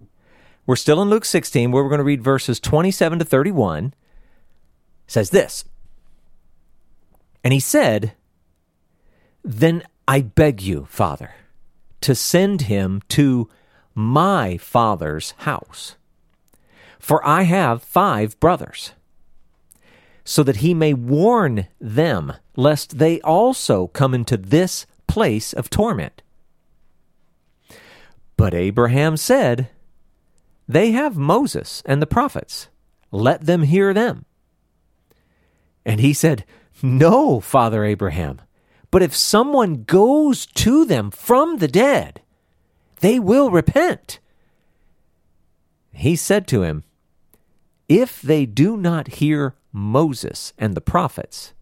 [0.66, 3.86] We're still in Luke 16 where we're going to read verses 27 to 31.
[3.86, 3.92] It
[5.06, 5.64] says this.
[7.44, 8.14] And he said,
[9.44, 11.34] "Then I beg you, Father,
[12.00, 13.48] to send him to
[13.94, 15.94] my father's house."
[16.98, 18.92] For I have five brothers,
[20.24, 26.22] so that he may warn them, lest they also come into this place of torment.
[28.38, 29.68] But Abraham said,
[30.66, 32.68] They have Moses and the prophets.
[33.10, 34.24] Let them hear them.
[35.84, 36.44] And he said,
[36.84, 38.42] No, Father Abraham,
[38.90, 42.20] but if someone goes to them from the dead,
[43.00, 44.18] they will repent.
[45.92, 46.84] He said to him,
[47.88, 51.54] if they do not hear Moses and the prophets,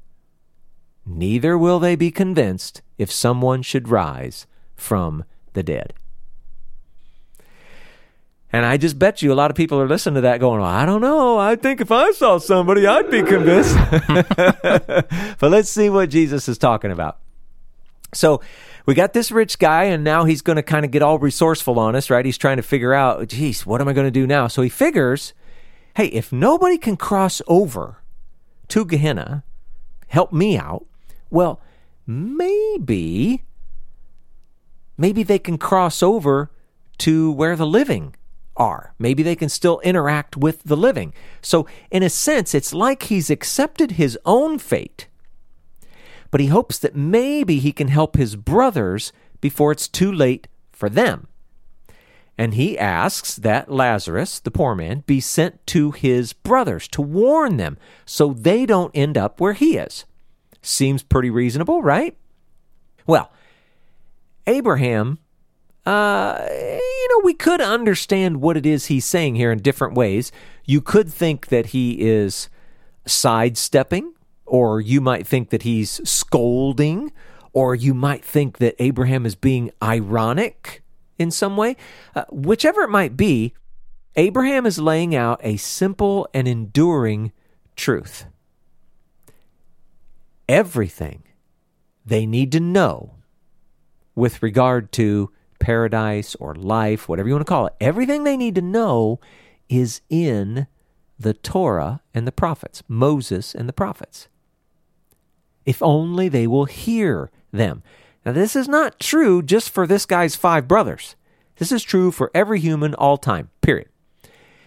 [1.06, 5.94] neither will they be convinced if someone should rise from the dead.
[8.52, 10.68] And I just bet you a lot of people are listening to that going, well,
[10.68, 11.38] I don't know.
[11.38, 13.74] I think if I saw somebody, I'd be convinced.
[15.38, 17.18] but let's see what Jesus is talking about.
[18.12, 18.42] So
[18.84, 21.78] we got this rich guy, and now he's going to kind of get all resourceful
[21.78, 22.26] on us, right?
[22.26, 24.48] He's trying to figure out, geez, what am I going to do now?
[24.48, 25.32] So he figures,
[25.96, 28.02] hey, if nobody can cross over
[28.68, 29.44] to Gehenna,
[30.08, 30.84] help me out,
[31.30, 31.58] well,
[32.06, 33.44] maybe,
[34.98, 36.50] maybe they can cross over
[36.98, 38.14] to where the living
[38.56, 38.94] are.
[38.98, 41.14] Maybe they can still interact with the living.
[41.40, 45.06] So, in a sense, it's like he's accepted his own fate
[46.32, 50.88] but he hopes that maybe he can help his brothers before it's too late for
[50.88, 51.28] them.
[52.38, 57.58] And he asks that Lazarus, the poor man, be sent to his brothers to warn
[57.58, 60.06] them so they don't end up where he is.
[60.62, 62.16] Seems pretty reasonable, right?
[63.06, 63.30] Well,
[64.46, 65.18] Abraham,
[65.84, 70.30] uh, you know, we could understand what it is he's saying here in different ways.
[70.64, 72.48] You could think that he is
[73.06, 74.14] sidestepping
[74.52, 77.10] or you might think that he's scolding,
[77.54, 80.82] or you might think that Abraham is being ironic
[81.18, 81.74] in some way.
[82.14, 83.54] Uh, whichever it might be,
[84.14, 87.32] Abraham is laying out a simple and enduring
[87.76, 88.26] truth.
[90.48, 91.22] Everything
[92.04, 93.14] they need to know
[94.14, 95.30] with regard to
[95.62, 99.20] paradise or life, whatever you want to call it, everything they need to know
[99.68, 100.66] is in
[101.18, 104.28] the Torah and the prophets, Moses and the prophets.
[105.64, 107.84] If only they will hear them.
[108.26, 111.14] Now, this is not true just for this guy's five brothers.
[111.56, 113.88] This is true for every human all time, period.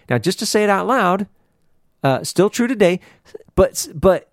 [0.09, 1.27] Now, just to say it out loud,
[2.03, 3.01] uh, still true today,
[3.55, 4.31] but, but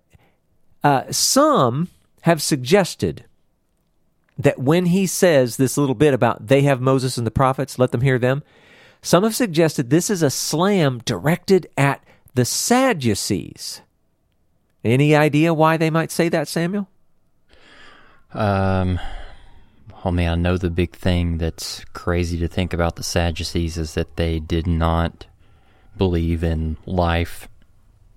[0.83, 1.89] uh, some
[2.21, 3.25] have suggested
[4.37, 7.91] that when he says this little bit about they have Moses and the prophets, let
[7.91, 8.43] them hear them,
[9.01, 12.03] some have suggested this is a slam directed at
[12.35, 13.81] the Sadducees.
[14.83, 16.87] Any idea why they might say that, Samuel?
[18.33, 18.99] Um,
[20.03, 23.93] oh man, I know the big thing that's crazy to think about the Sadducees is
[23.93, 25.27] that they did not
[25.97, 27.47] believe in life,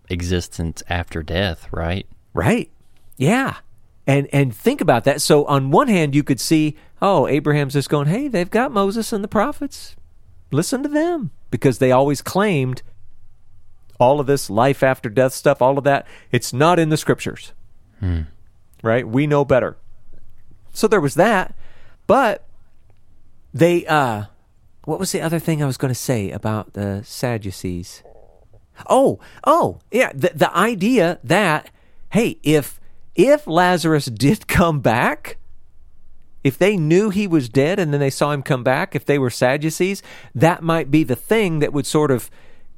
[0.09, 2.07] existence after death, right?
[2.33, 2.71] Right.
[3.17, 3.57] Yeah.
[4.07, 5.21] And and think about that.
[5.21, 9.13] So on one hand you could see, oh, Abraham's just going, "Hey, they've got Moses
[9.13, 9.97] and the prophets.
[10.53, 12.83] Listen to them." Because they always claimed
[13.99, 17.53] all of this life after death stuff, all of that, it's not in the scriptures.
[18.01, 18.23] Hmm.
[18.83, 19.07] Right?
[19.07, 19.77] We know better.
[20.73, 21.55] So there was that.
[22.07, 22.47] But
[23.53, 24.25] they uh
[24.85, 28.05] what was the other thing I was going to say about the Sadducees?
[28.89, 31.71] Oh, oh, yeah, the the idea that
[32.11, 32.81] hey, if
[33.17, 35.39] if Lazarus did come back,
[36.45, 39.19] if they knew he was dead and then they saw him come back, if they
[39.19, 40.03] were Sadducees,
[40.35, 42.31] that might be the thing that would sort of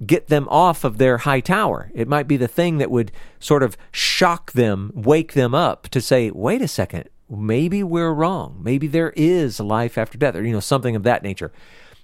[0.07, 1.91] get them off of their high tower.
[1.95, 6.01] It might be the thing that would sort of shock them, wake them up to
[6.01, 8.59] say, wait a second, maybe we're wrong.
[8.63, 11.53] Maybe there is life after death, or, you know, something of that nature.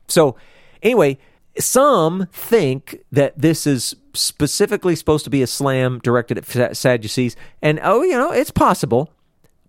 [0.09, 0.37] So,
[0.83, 1.18] anyway,
[1.59, 7.81] some think that this is specifically supposed to be a slam directed at Sadducees, and
[7.83, 9.11] oh, you know, it's possible,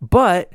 [0.02, 0.54] but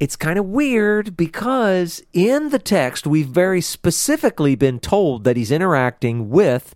[0.00, 5.52] it's kind of weird because in the text we've very specifically been told that he's
[5.52, 6.74] interacting with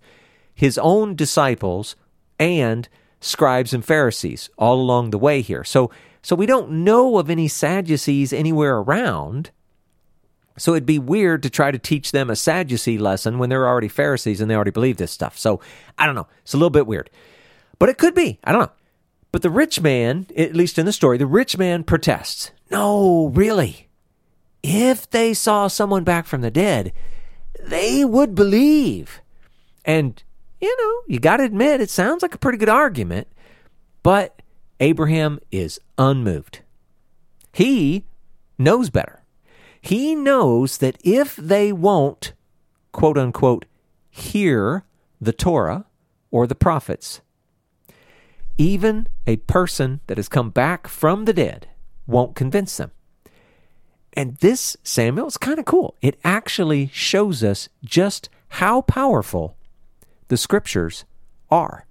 [0.55, 1.95] his own disciples
[2.39, 2.87] and
[3.19, 5.63] scribes and Pharisees all along the way here.
[5.63, 5.91] So
[6.21, 9.51] so we don't know of any Sadducees anywhere around.
[10.59, 13.87] So it'd be weird to try to teach them a Sadducee lesson when they're already
[13.87, 15.37] Pharisees and they already believe this stuff.
[15.37, 15.61] So
[15.97, 16.27] I don't know.
[16.43, 17.09] It's a little bit weird.
[17.79, 18.39] But it could be.
[18.43, 18.71] I don't know.
[19.31, 22.51] But the rich man, at least in the story, the rich man protests.
[22.71, 23.87] No, really.
[24.61, 26.91] If they saw someone back from the dead,
[27.61, 29.21] they would believe.
[29.85, 30.21] And,
[30.59, 33.27] you know, you got to admit, it sounds like a pretty good argument.
[34.03, 34.41] But
[34.79, 36.61] Abraham is unmoved.
[37.53, 38.05] He
[38.57, 39.18] knows better.
[39.89, 42.33] He knows that if they won't,
[42.91, 43.65] quote unquote,
[44.07, 44.83] hear
[45.19, 45.85] the Torah
[46.29, 47.21] or the prophets,
[48.55, 51.69] even a person that has come back from the dead
[52.05, 52.91] won't convince them.
[54.13, 55.95] And this, Samuel, is kind of cool.
[56.03, 59.57] It actually shows us just how powerful
[60.27, 61.03] the scriptures
[61.49, 61.87] are.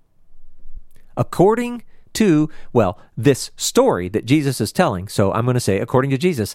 [1.17, 1.83] According
[2.13, 6.19] to, well, this story that Jesus is telling, so I'm going to say, according to
[6.19, 6.55] Jesus,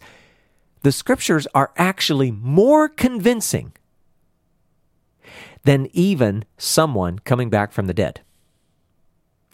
[0.83, 3.73] the scriptures are actually more convincing
[5.63, 8.21] than even someone coming back from the dead.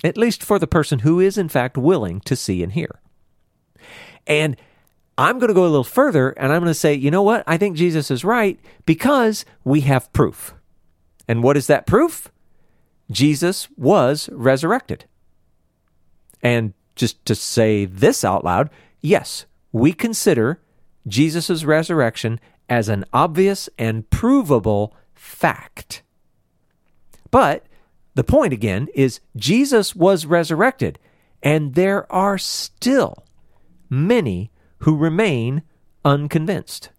[0.03, 2.99] At least for the person who is, in fact, willing to see and hear.
[4.25, 4.57] And
[5.17, 7.43] I'm going to go a little further and I'm going to say, you know what?
[7.45, 10.53] I think Jesus is right because we have proof.
[11.27, 12.31] And what is that proof?
[13.11, 15.05] Jesus was resurrected.
[16.41, 18.69] And just to say this out loud,
[19.01, 20.59] yes, we consider
[21.07, 26.03] Jesus' resurrection as an obvious and provable fact.
[27.31, 27.65] But
[28.15, 30.99] the point again is Jesus was resurrected,
[31.41, 33.25] and there are still
[33.89, 35.63] many who remain
[36.03, 36.89] unconvinced.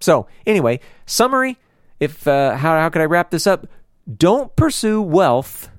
[0.00, 1.58] So, anyway, summary
[2.00, 3.66] if uh, how, how could I wrap this up?
[4.12, 5.70] Don't pursue wealth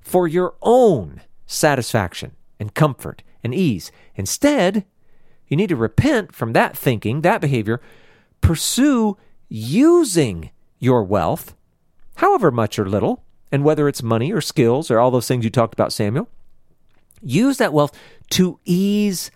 [0.00, 3.90] for your own satisfaction and comfort and ease.
[4.14, 4.84] Instead,
[5.48, 7.80] you need to repent from that thinking, that behavior.
[8.40, 9.16] Pursue
[9.48, 11.54] using your wealth,
[12.16, 15.50] however much or little, and whether it's money or skills or all those things you
[15.50, 16.28] talked about, Samuel.
[17.22, 17.96] Use that wealth
[18.30, 19.30] to ease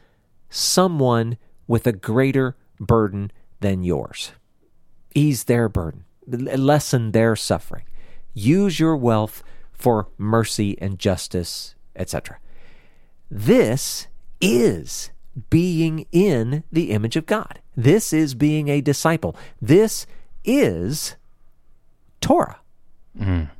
[0.50, 4.32] someone with a greater burden than yours.
[5.14, 7.84] Ease their burden, lessen their suffering.
[8.34, 9.42] Use your wealth
[9.72, 12.38] for mercy and justice, etc.
[13.30, 14.08] This
[14.40, 15.11] is
[15.50, 17.60] being in the image of God.
[17.76, 19.36] This is being a disciple.
[19.60, 20.06] This
[20.44, 21.16] is
[22.20, 22.60] Torah.
[23.18, 23.50] Mm.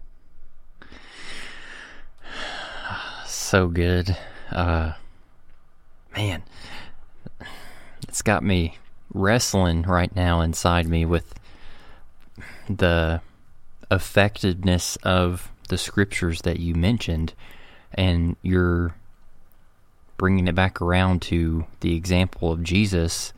[3.27, 4.17] So good.
[4.51, 4.93] Uh,
[6.17, 6.43] man,
[8.09, 8.79] it's got me
[9.13, 11.35] wrestling right now inside me with
[12.69, 13.21] the
[13.91, 17.35] effectiveness of the scriptures that you mentioned,
[17.95, 18.95] and you're
[20.23, 23.33] bringing it back around to the example of Jesus.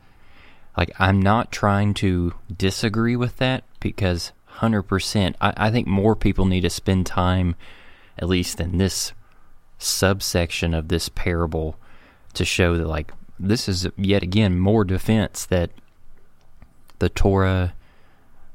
[0.77, 6.45] Like, I'm not trying to disagree with that because 100%, I, I think more people
[6.45, 7.55] need to spend time,
[8.19, 9.13] at least in this
[9.79, 11.75] subsection of this parable,
[12.35, 15.71] to show that, like, this is yet again more defense that
[16.99, 17.73] the Torah,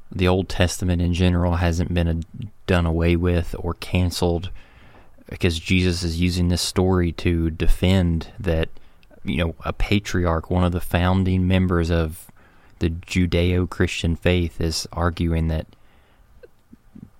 [0.09, 4.51] the Old Testament in general, hasn't been a, done away with or canceled
[5.31, 8.67] because Jesus is using this story to defend that,
[9.23, 12.29] you know, a patriarch, one of the founding members of
[12.79, 15.67] the Judeo Christian faith, is arguing that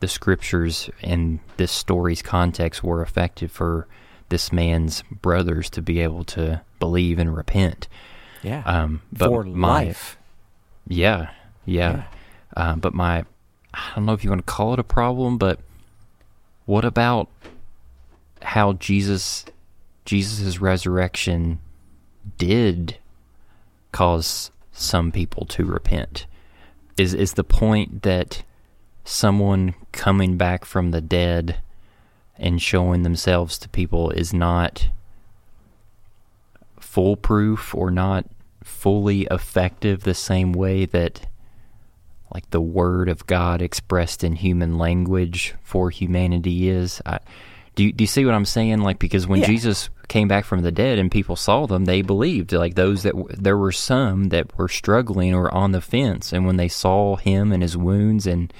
[0.01, 3.87] the scriptures and this story's context were effective for
[4.27, 7.87] this man's brothers to be able to believe and repent.
[8.43, 8.61] Yeah.
[8.65, 10.17] Um, but For my, life.
[10.85, 11.29] Yeah,
[11.63, 12.03] yeah.
[12.57, 13.23] Uh, but my,
[13.73, 15.61] I don't know if you want to call it a problem, but
[16.65, 17.29] what about
[18.43, 19.45] how Jesus,
[20.05, 21.59] Jesus' resurrection
[22.37, 22.97] did
[23.91, 26.25] cause some people to repent?
[26.97, 28.43] Is is the point that
[29.03, 31.61] someone coming back from the dead
[32.37, 34.89] and showing themselves to people is not
[36.79, 38.25] foolproof or not
[38.63, 41.27] fully effective the same way that
[42.33, 47.01] like the word of God expressed in human language for humanity is.
[47.05, 47.19] I,
[47.75, 48.79] do you, do you see what I'm saying?
[48.81, 49.47] Like because when Yeah.
[49.47, 52.51] Jesus came back from the dead and people saw them, they believed.
[52.51, 56.45] Like those that w- there were some that were struggling or on the fence, and
[56.45, 58.51] when they saw him and his wounds and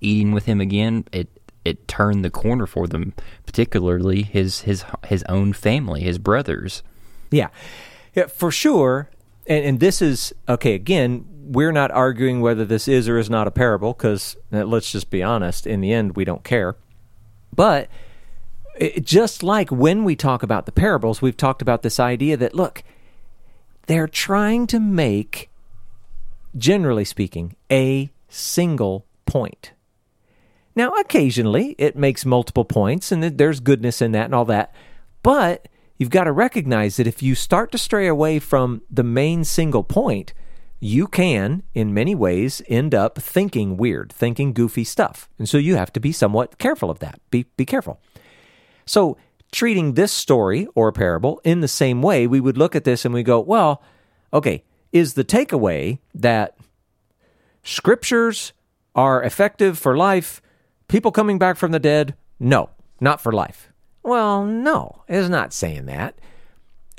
[0.00, 1.28] eating with him again, it
[1.64, 3.12] it turned the corner for them.
[3.46, 6.82] Particularly his his his own family, his brothers.
[7.30, 7.48] Yeah.
[8.14, 9.10] Yeah, for sure.
[9.46, 13.46] And, and this is, okay, again, we're not arguing whether this is or is not
[13.48, 16.76] a parable because uh, let's just be honest, in the end, we don't care.
[17.54, 17.88] But
[18.76, 22.54] it, just like when we talk about the parables, we've talked about this idea that,
[22.54, 22.82] look,
[23.86, 25.50] they're trying to make,
[26.56, 29.72] generally speaking, a single point.
[30.76, 34.74] Now, occasionally it makes multiple points, and there's goodness in that and all that.
[35.22, 35.68] But
[35.98, 39.84] you've got to recognize that if you start to stray away from the main single
[39.84, 40.34] point,
[40.80, 45.28] you can, in many ways, end up thinking weird, thinking goofy stuff.
[45.38, 47.20] And so you have to be somewhat careful of that.
[47.30, 48.00] Be, be careful.
[48.86, 49.16] So,
[49.52, 53.14] treating this story or parable in the same way, we would look at this and
[53.14, 53.82] we go, well,
[54.32, 56.56] okay, is the takeaway that
[57.62, 58.52] scriptures
[58.94, 60.42] are effective for life?
[60.88, 62.14] People coming back from the dead?
[62.38, 62.70] No,
[63.00, 63.70] not for life.
[64.02, 66.18] Well, no, it's not saying that.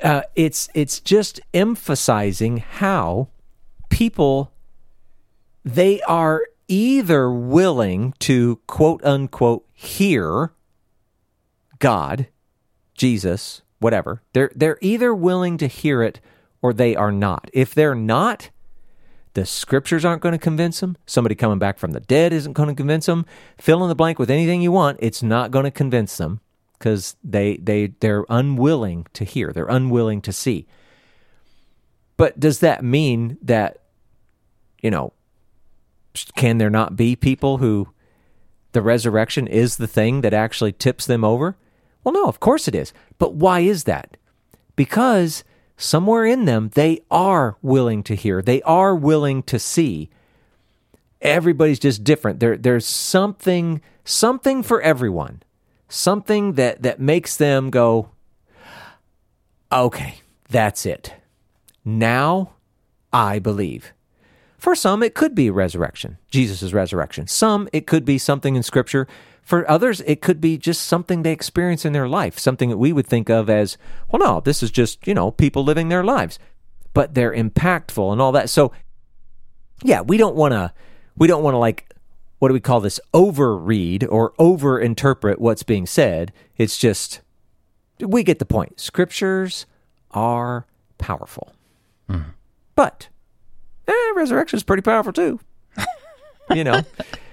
[0.02, 3.28] Uh, it's it's just emphasizing how
[3.88, 4.52] people
[5.64, 10.52] they are either willing to quote unquote hear
[11.78, 12.28] God,
[12.94, 14.22] Jesus, whatever.
[14.32, 16.20] They're they're either willing to hear it
[16.62, 17.50] or they are not.
[17.52, 18.50] If they're not,
[19.34, 20.96] the scriptures aren't going to convince them.
[21.06, 23.26] Somebody coming back from the dead isn't going to convince them.
[23.58, 24.98] Fill in the blank with anything you want.
[25.02, 26.40] It's not going to convince them
[26.78, 29.52] because they they they're unwilling to hear.
[29.52, 30.66] They're unwilling to see.
[32.16, 33.82] But does that mean that
[34.82, 35.12] you know
[36.34, 37.88] can there not be people who
[38.72, 41.56] the resurrection is the thing that actually tips them over?
[42.06, 42.92] Well, no, of course it is.
[43.18, 44.16] But why is that?
[44.76, 45.42] Because
[45.76, 48.40] somewhere in them they are willing to hear.
[48.40, 50.08] They are willing to see.
[51.20, 52.38] Everybody's just different.
[52.38, 55.42] There there's something something for everyone.
[55.88, 58.10] Something that that makes them go
[59.72, 61.12] okay, that's it.
[61.84, 62.52] Now
[63.12, 63.92] I believe.
[64.58, 67.26] For some, it could be resurrection, Jesus' resurrection.
[67.26, 69.08] Some, it could be something in Scripture.
[69.46, 72.92] For others, it could be just something they experience in their life, something that we
[72.92, 73.78] would think of as,
[74.10, 76.40] well, no, this is just, you know, people living their lives.
[76.92, 78.50] But they're impactful and all that.
[78.50, 78.72] So,
[79.84, 80.72] yeah, we don't want to,
[81.16, 81.88] we don't want to like,
[82.40, 82.98] what do we call this?
[83.14, 86.32] Overread or overinterpret what's being said.
[86.56, 87.20] It's just,
[88.00, 88.80] we get the point.
[88.80, 89.64] Scriptures
[90.10, 90.66] are
[90.98, 91.52] powerful.
[92.74, 93.06] But
[93.86, 95.38] eh, resurrection is pretty powerful too.
[96.52, 96.82] you know,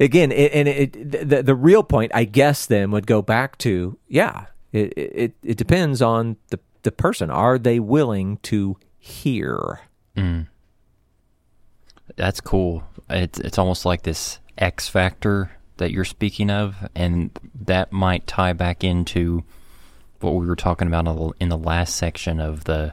[0.00, 3.98] again, it, and it, the the real point, I guess, then would go back to
[4.08, 7.30] yeah, it it, it depends on the the person.
[7.30, 9.80] Are they willing to hear?
[10.16, 10.46] Mm.
[12.16, 12.84] That's cool.
[13.10, 17.30] It's it's almost like this X factor that you're speaking of, and
[17.64, 19.44] that might tie back into
[20.20, 22.92] what we were talking about in the last section of the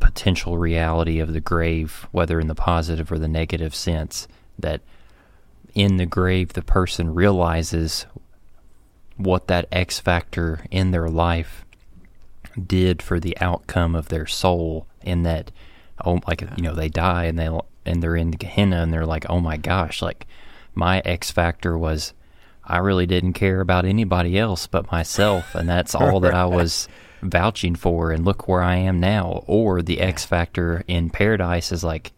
[0.00, 4.26] potential reality of the grave, whether in the positive or the negative sense.
[4.58, 4.80] That
[5.76, 8.06] in the grave, the person realizes
[9.18, 11.66] what that X factor in their life
[12.66, 15.52] did for the outcome of their soul, in that,
[16.04, 17.50] oh, like you know, they die and they
[17.84, 20.26] and they're in Gehenna and they're like, oh my gosh, like
[20.74, 22.14] my X factor was
[22.64, 26.88] I really didn't care about anybody else but myself, and that's all that I was
[27.20, 28.12] vouching for.
[28.12, 29.44] And look where I am now.
[29.46, 32.12] Or the X factor in paradise is like,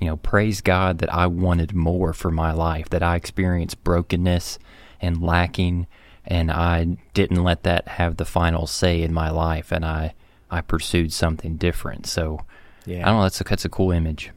[0.00, 4.58] you know, praise God that I wanted more for my life, that I experienced brokenness
[5.00, 5.86] and lacking,
[6.24, 10.14] and I didn't let that have the final say in my life, and I
[10.50, 12.06] I pursued something different.
[12.06, 12.40] So,
[12.86, 13.22] yeah, I don't know.
[13.24, 14.30] That's a that's a cool image.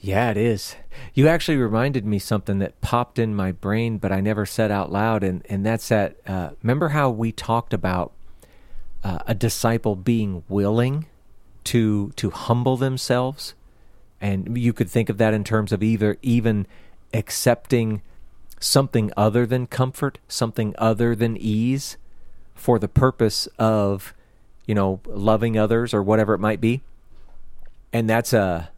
[0.00, 0.76] Yeah, it is.
[1.12, 4.92] You actually reminded me something that popped in my brain, but I never said out
[4.92, 6.16] loud, and and that's that.
[6.26, 8.12] Uh, remember how we talked about
[9.02, 11.06] uh, a disciple being willing
[11.64, 13.54] to to humble themselves,
[14.20, 16.66] and you could think of that in terms of either even
[17.14, 18.02] accepting
[18.60, 21.96] something other than comfort, something other than ease,
[22.54, 24.12] for the purpose of,
[24.66, 26.82] you know, loving others or whatever it might be,
[27.92, 28.70] and that's a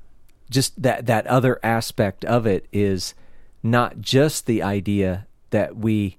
[0.51, 3.15] just that that other aspect of it is
[3.63, 6.17] not just the idea that we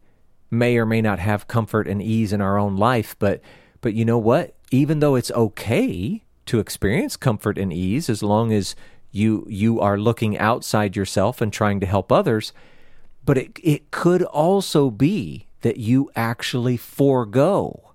[0.49, 3.41] may or may not have comfort and ease in our own life, but
[3.82, 4.55] but you know what?
[4.72, 8.76] Even though it's okay to experience comfort and ease as long as
[9.12, 12.53] you you are looking outside yourself and trying to help others,
[13.26, 17.91] but it it could also be that you actually forego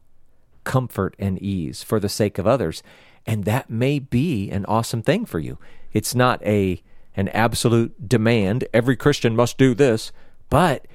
[0.64, 2.83] comfort and ease for the sake of others.
[3.27, 5.59] And that may be an awesome thing for you.
[5.93, 6.83] It's not a
[7.17, 8.69] an absolute demand.
[8.75, 10.12] Every Christian must do this,
[10.51, 10.87] but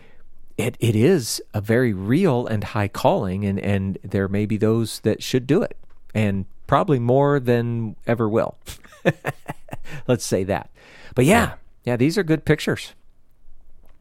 [0.58, 5.00] it, it is a very real and high calling, and, and there may be those
[5.00, 5.78] that should do it,
[6.14, 8.58] and probably more than ever will.
[10.08, 10.70] Let's say that.
[11.16, 12.94] But yeah, yeah, these are good pictures.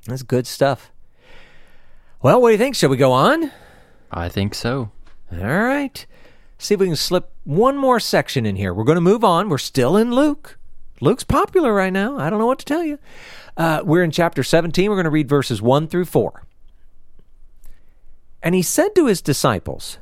[0.07, 0.90] That's good stuff.
[2.22, 2.74] Well, what do you think?
[2.74, 3.51] Shall we go on?
[4.11, 4.90] I think so.
[5.32, 6.05] All right.
[6.59, 8.74] See if we can slip one more section in here.
[8.74, 9.48] We're going to move on.
[9.48, 10.59] We're still in Luke.
[11.01, 12.18] Luke's popular right now.
[12.18, 12.98] I don't know what to tell you.
[13.57, 14.88] Uh, we're in chapter 17.
[14.88, 16.44] We're going to read verses 1 through 4.
[18.42, 19.98] And he said to his disciples,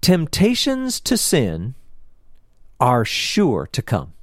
[0.00, 1.74] Temptations to sin
[2.80, 4.14] are sure to come,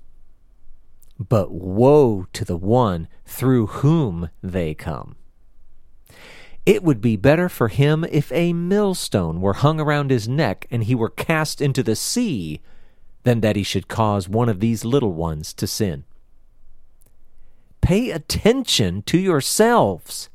[1.20, 5.16] but woe to the one through whom they come.
[6.66, 10.84] It would be better for him if a millstone were hung around his neck and
[10.84, 12.60] he were cast into the sea
[13.24, 16.04] than that he should cause one of these little ones to sin.
[17.80, 20.30] Pay attention to yourselves.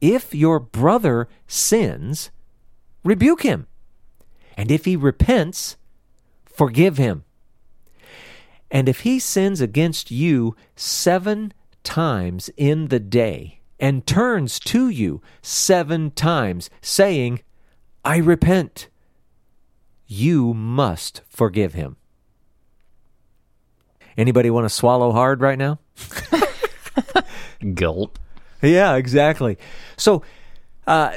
[0.00, 2.30] If your brother sins,
[3.02, 3.66] rebuke him.
[4.56, 5.76] And if he repents,
[6.52, 7.24] forgive him.
[8.70, 11.52] And if he sins against you seven
[11.84, 17.40] times in the day, and turns to you seven times, saying,
[18.04, 18.88] I repent,
[20.06, 21.96] you must forgive him.
[24.16, 25.80] Anybody want to swallow hard right now?
[27.74, 28.20] Gulp.
[28.62, 29.58] Yeah, exactly.
[29.96, 30.22] So,
[30.86, 31.10] uh,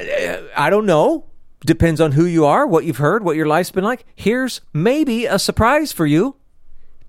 [0.56, 1.25] I don't know.
[1.64, 4.04] Depends on who you are, what you've heard, what your life's been like.
[4.14, 6.36] Here's maybe a surprise for you.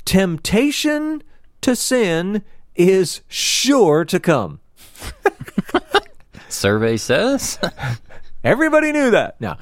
[0.05, 1.21] Temptation
[1.61, 2.43] to sin
[2.75, 4.61] is sure to come.
[6.49, 7.59] Survey says.
[8.43, 9.39] Everybody knew that.
[9.41, 9.57] Now,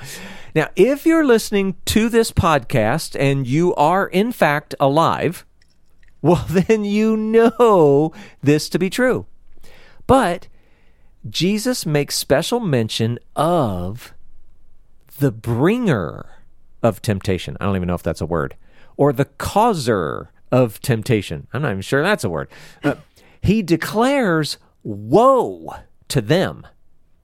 [0.53, 5.45] now, if you're listening to this podcast and you are in fact alive,
[6.21, 9.25] well, then you know this to be true.
[10.07, 10.47] But
[11.27, 14.13] Jesus makes special mention of
[15.19, 16.29] the bringer
[16.83, 17.57] of temptation.
[17.59, 18.55] I don't even know if that's a word.
[18.97, 21.47] Or the causer of temptation.
[21.53, 22.47] I'm not even sure that's a word.
[22.83, 22.95] Uh,
[23.41, 25.75] he declares woe
[26.07, 26.65] to them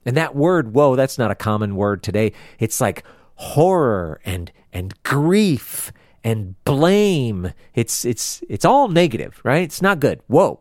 [0.05, 2.33] and that word, woe, that's not a common word today.
[2.59, 3.03] It's like
[3.35, 5.91] horror and and grief
[6.23, 7.53] and blame.
[7.75, 9.63] It's it's it's all negative, right?
[9.63, 10.21] It's not good.
[10.27, 10.59] Whoa.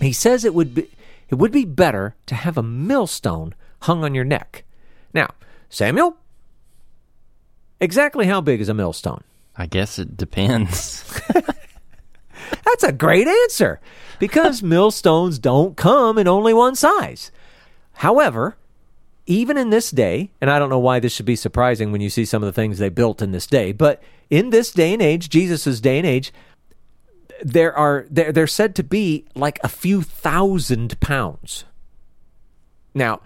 [0.00, 0.88] He says it would be
[1.28, 4.64] it would be better to have a millstone hung on your neck.
[5.12, 5.30] Now,
[5.68, 6.16] Samuel,
[7.80, 9.22] exactly how big is a millstone?
[9.56, 11.04] I guess it depends.
[12.64, 13.80] That's a great answer
[14.18, 17.30] because millstones don't come in only one size.
[17.94, 18.56] However,
[19.26, 22.10] even in this day, and I don't know why this should be surprising when you
[22.10, 25.02] see some of the things they built in this day, but in this day and
[25.02, 26.32] age, Jesus' day and age,
[27.42, 31.64] there are they're, they're said to be like a few thousand pounds.
[32.94, 33.20] Now,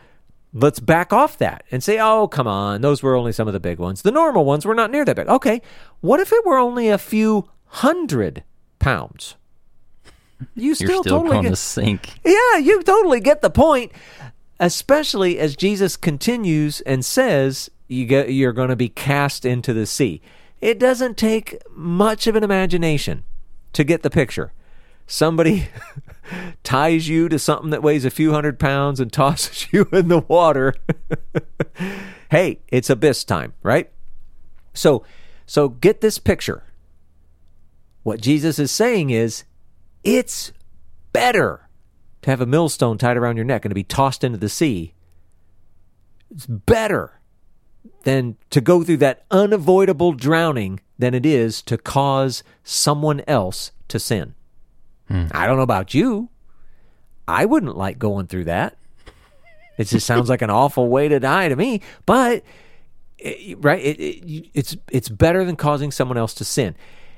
[0.55, 3.61] let's back off that and say, oh, come on, those were only some of the
[3.61, 4.03] big ones.
[4.03, 5.29] The normal ones were not near that big.
[5.29, 5.61] Okay,
[6.01, 8.45] what if it were only a few hundred
[8.79, 9.35] pounds?
[10.55, 12.21] You You're still, still totally get, to sink.
[12.25, 13.93] yeah, you totally get the point.
[14.61, 19.85] Especially as Jesus continues and says, you get, you're going to be cast into the
[19.85, 20.23] sea.
[20.61, 23.25] It doesn't take much of an imagination
[23.73, 24.53] to get the picture.
[25.07, 25.69] Somebody
[26.63, 30.21] ties you to something that weighs a few hundred pounds and tosses you in the
[30.21, 30.75] water.
[32.31, 33.91] hey, it's abyss time, right?
[34.73, 35.05] So,
[35.47, 36.65] so get this picture.
[38.03, 39.45] What Jesus is saying is,
[40.03, 40.53] it's
[41.13, 41.69] better
[42.23, 44.95] to have a millstone tied around your neck and to be tossed into the sea.
[46.31, 47.21] It's better
[48.03, 53.99] than to go through that unavoidable drowning than it is to cause someone else to
[53.99, 54.35] sin.
[55.11, 56.29] I don't know about you.
[57.29, 58.77] I wouldn't like going through that.
[59.79, 61.81] It just sounds like an awful way to die to me.
[62.07, 62.43] But
[63.19, 66.75] it- right, it, it, it's it's better than causing someone else to sin.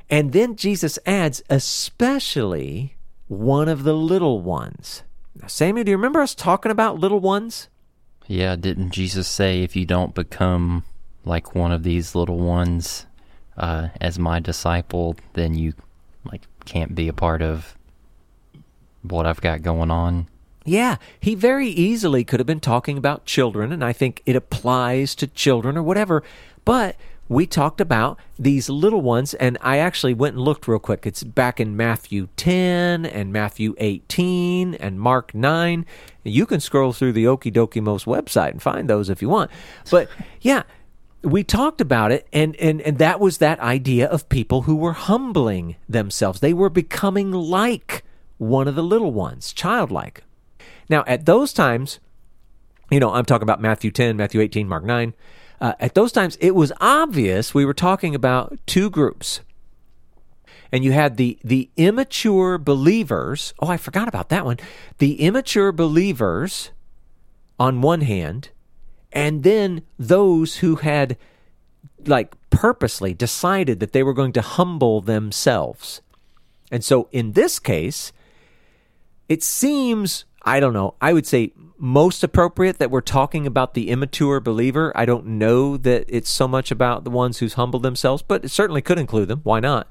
[0.08, 2.96] And then Jesus adds, especially
[3.28, 5.02] one of the little ones.
[5.40, 7.68] Now, Samuel, do you remember us talking about little ones?
[8.26, 10.84] Yeah, didn't Jesus say, if you don't become
[11.24, 13.06] like one of these little ones
[13.56, 15.74] uh, as my disciple, then you
[16.24, 17.75] like can't be a part of
[19.10, 20.28] what I've got going on?
[20.64, 25.14] Yeah, he very easily could have been talking about children, and I think it applies
[25.16, 26.24] to children or whatever.
[26.64, 26.96] But
[27.28, 31.06] we talked about these little ones, and I actually went and looked real quick.
[31.06, 35.86] It's back in Matthew 10 and Matthew 18 and Mark 9.
[36.24, 39.50] You can scroll through the Okie Dokie Most website and find those if you want.
[39.90, 40.08] But
[40.40, 40.64] yeah,
[41.22, 44.92] we talked about it and, and and that was that idea of people who were
[44.92, 48.04] humbling themselves they were becoming like
[48.38, 50.22] one of the little ones childlike
[50.88, 51.98] now at those times
[52.90, 55.14] you know i'm talking about matthew 10 matthew 18 mark 9
[55.60, 59.40] uh, at those times it was obvious we were talking about two groups
[60.70, 64.58] and you had the the immature believers oh i forgot about that one
[64.98, 66.70] the immature believers
[67.58, 68.50] on one hand
[69.12, 71.16] and then those who had
[72.04, 76.02] like purposely decided that they were going to humble themselves.
[76.70, 78.12] And so in this case,
[79.28, 83.90] it seems, I don't know, I would say most appropriate that we're talking about the
[83.90, 84.92] immature believer.
[84.94, 88.50] I don't know that it's so much about the ones who's humbled themselves, but it
[88.50, 89.40] certainly could include them.
[89.42, 89.88] Why not?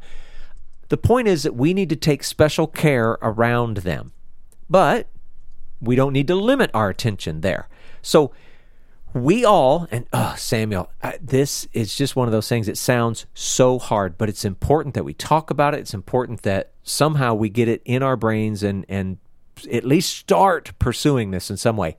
[0.89, 4.13] The point is that we need to take special care around them.
[4.69, 5.07] But
[5.79, 7.67] we don't need to limit our attention there.
[8.01, 8.31] So
[9.13, 13.79] we all, and oh, Samuel, this is just one of those things that sounds so
[13.79, 15.79] hard, but it's important that we talk about it.
[15.79, 19.17] It's important that somehow we get it in our brains and, and
[19.71, 21.97] at least start pursuing this in some way.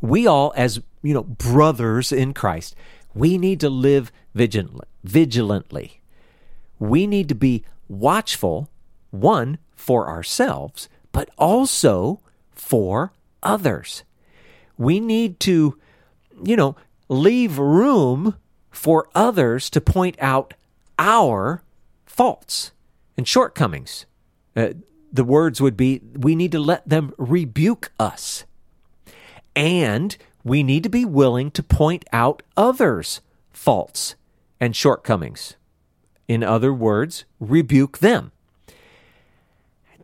[0.00, 2.74] We all, as you know, brothers in Christ,
[3.14, 6.00] we need to live vigilant, vigilantly.
[6.78, 8.70] We need to be watchful,
[9.10, 12.20] one, for ourselves, but also
[12.52, 13.12] for
[13.42, 14.02] others
[14.78, 15.78] we need to,
[16.44, 16.76] you know,
[17.08, 18.36] leave room
[18.70, 20.54] for others to point out
[20.98, 21.62] our
[22.04, 22.72] faults
[23.16, 24.06] and shortcomings.
[24.54, 24.70] Uh,
[25.16, 28.44] the words would be we need to let them rebuke us.
[29.54, 33.20] And we need to be willing to point out others'
[33.52, 34.14] faults
[34.60, 35.56] and shortcomings.
[36.28, 38.32] In other words, rebuke them.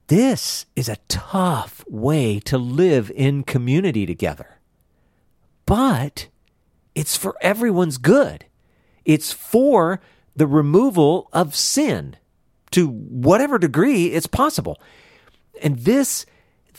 [0.09, 4.59] This is a tough way to live in community together
[5.67, 6.29] but
[6.95, 8.45] it's for everyone's good.
[9.05, 10.01] It's for
[10.37, 12.17] the removal of sin
[12.73, 14.79] to whatever degree it's possible.
[15.61, 16.27] And this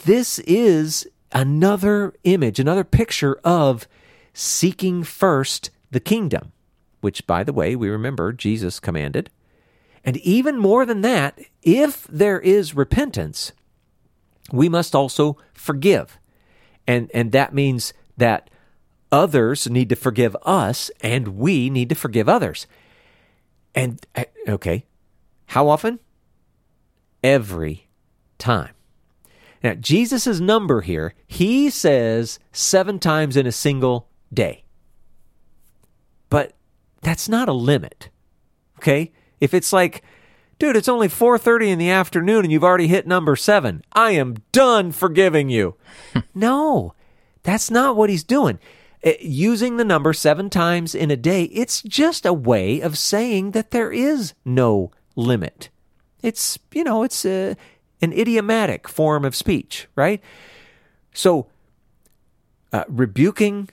[0.04, 3.88] this is another image, another picture of
[4.32, 6.52] seeking first the kingdom,
[7.00, 9.30] which by the way, we remember Jesus commanded.
[10.04, 13.52] And even more than that, if there is repentance,
[14.52, 16.18] we must also forgive.
[16.86, 18.50] And and that means that
[19.10, 22.66] others need to forgive us and we need to forgive others.
[23.74, 24.84] And eh, okay,
[25.46, 26.00] how often?
[27.22, 27.83] Every
[28.44, 28.74] time.
[29.62, 34.64] Now, Jesus' number here, he says seven times in a single day.
[36.28, 36.52] But
[37.00, 38.10] that's not a limit.
[38.78, 39.12] Okay?
[39.40, 40.02] If it's like,
[40.58, 43.82] dude, it's only 4:30 in the afternoon and you've already hit number 7.
[43.94, 45.76] I am done forgiving you.
[46.34, 46.94] no.
[47.42, 48.58] That's not what he's doing.
[49.02, 53.52] Uh, Using the number 7 times in a day, it's just a way of saying
[53.52, 55.70] that there is no limit.
[56.22, 57.54] It's, you know, it's a,
[58.04, 60.22] an idiomatic form of speech, right?
[61.12, 61.48] So,
[62.72, 63.70] uh, rebuking,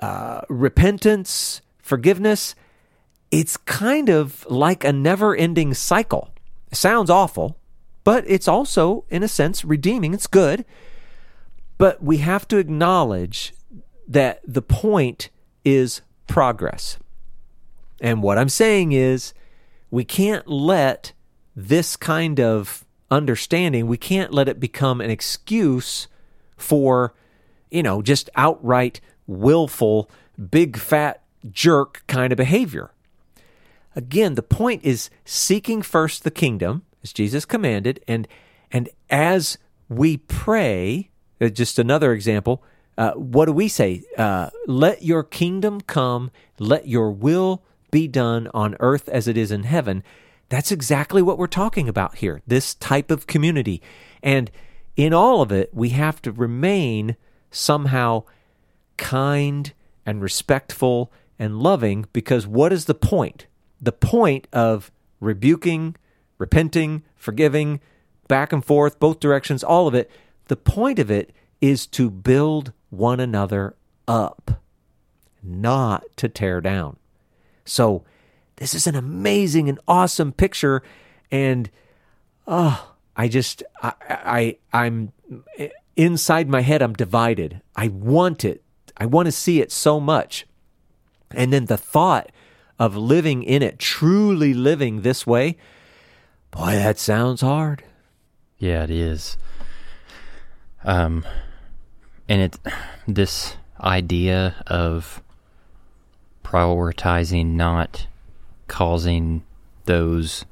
[0.00, 2.54] uh, repentance, forgiveness,
[3.30, 6.30] it's kind of like a never ending cycle.
[6.70, 7.56] It sounds awful,
[8.02, 10.14] but it's also, in a sense, redeeming.
[10.14, 10.64] It's good.
[11.78, 13.54] But we have to acknowledge
[14.08, 15.30] that the point
[15.64, 16.98] is progress.
[18.00, 19.34] And what I'm saying is,
[19.90, 21.12] we can't let
[21.56, 26.08] this kind of understanding, we can't let it become an excuse
[26.56, 27.14] for,
[27.70, 30.10] you know, just outright willful,
[30.50, 32.92] big fat jerk kind of behavior.
[33.96, 38.28] Again, the point is seeking first the kingdom, as Jesus commanded, and
[38.70, 39.58] and as
[39.88, 42.62] we pray, uh, just another example,
[42.96, 44.04] uh, what do we say?
[44.16, 49.50] Uh, let your kingdom come, let your will be done on earth as it is
[49.50, 50.04] in heaven.
[50.50, 53.80] That's exactly what we're talking about here, this type of community.
[54.22, 54.50] And
[54.96, 57.16] in all of it, we have to remain
[57.50, 58.24] somehow
[58.96, 59.72] kind
[60.04, 63.46] and respectful and loving because what is the point?
[63.80, 64.90] The point of
[65.20, 65.96] rebuking,
[66.36, 67.80] repenting, forgiving,
[68.26, 70.10] back and forth, both directions, all of it,
[70.48, 73.76] the point of it is to build one another
[74.08, 74.60] up,
[75.42, 76.96] not to tear down.
[77.64, 78.04] So,
[78.60, 80.82] this is an amazing and awesome picture,
[81.32, 81.68] and
[82.46, 85.12] oh, I just I, I I'm
[85.96, 86.82] inside my head.
[86.82, 87.62] I'm divided.
[87.74, 88.62] I want it.
[88.98, 90.46] I want to see it so much,
[91.32, 92.30] and then the thought
[92.78, 95.56] of living in it, truly living this way,
[96.50, 97.82] boy, that sounds hard.
[98.58, 99.38] Yeah, it is.
[100.84, 101.24] Um,
[102.28, 102.58] and it
[103.08, 105.22] this idea of
[106.44, 108.06] prioritizing not
[108.70, 109.42] causing
[109.86, 110.46] those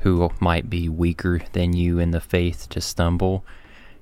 [0.00, 3.44] who might be weaker than you in the faith to stumble.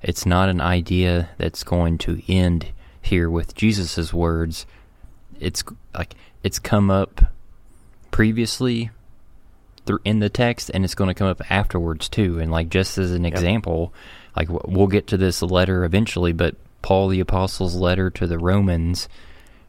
[0.02, 4.64] It's not an idea that's going to end here with Jesus's words.
[5.38, 5.62] It's
[5.94, 7.20] like it's come up
[8.10, 8.90] previously
[10.04, 13.10] in the text and it's going to come up afterwards too and like just as
[13.10, 13.32] an yep.
[13.32, 13.92] example
[14.36, 19.08] like we'll get to this letter eventually but Paul the apostle's letter to the Romans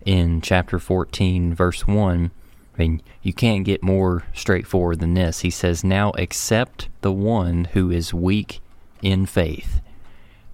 [0.05, 2.40] in chapter 14 verse 1 I
[2.81, 5.41] mean, you can't get more straightforward than this.
[5.41, 8.59] He says, Now accept the one who is weak
[9.01, 9.81] in faith.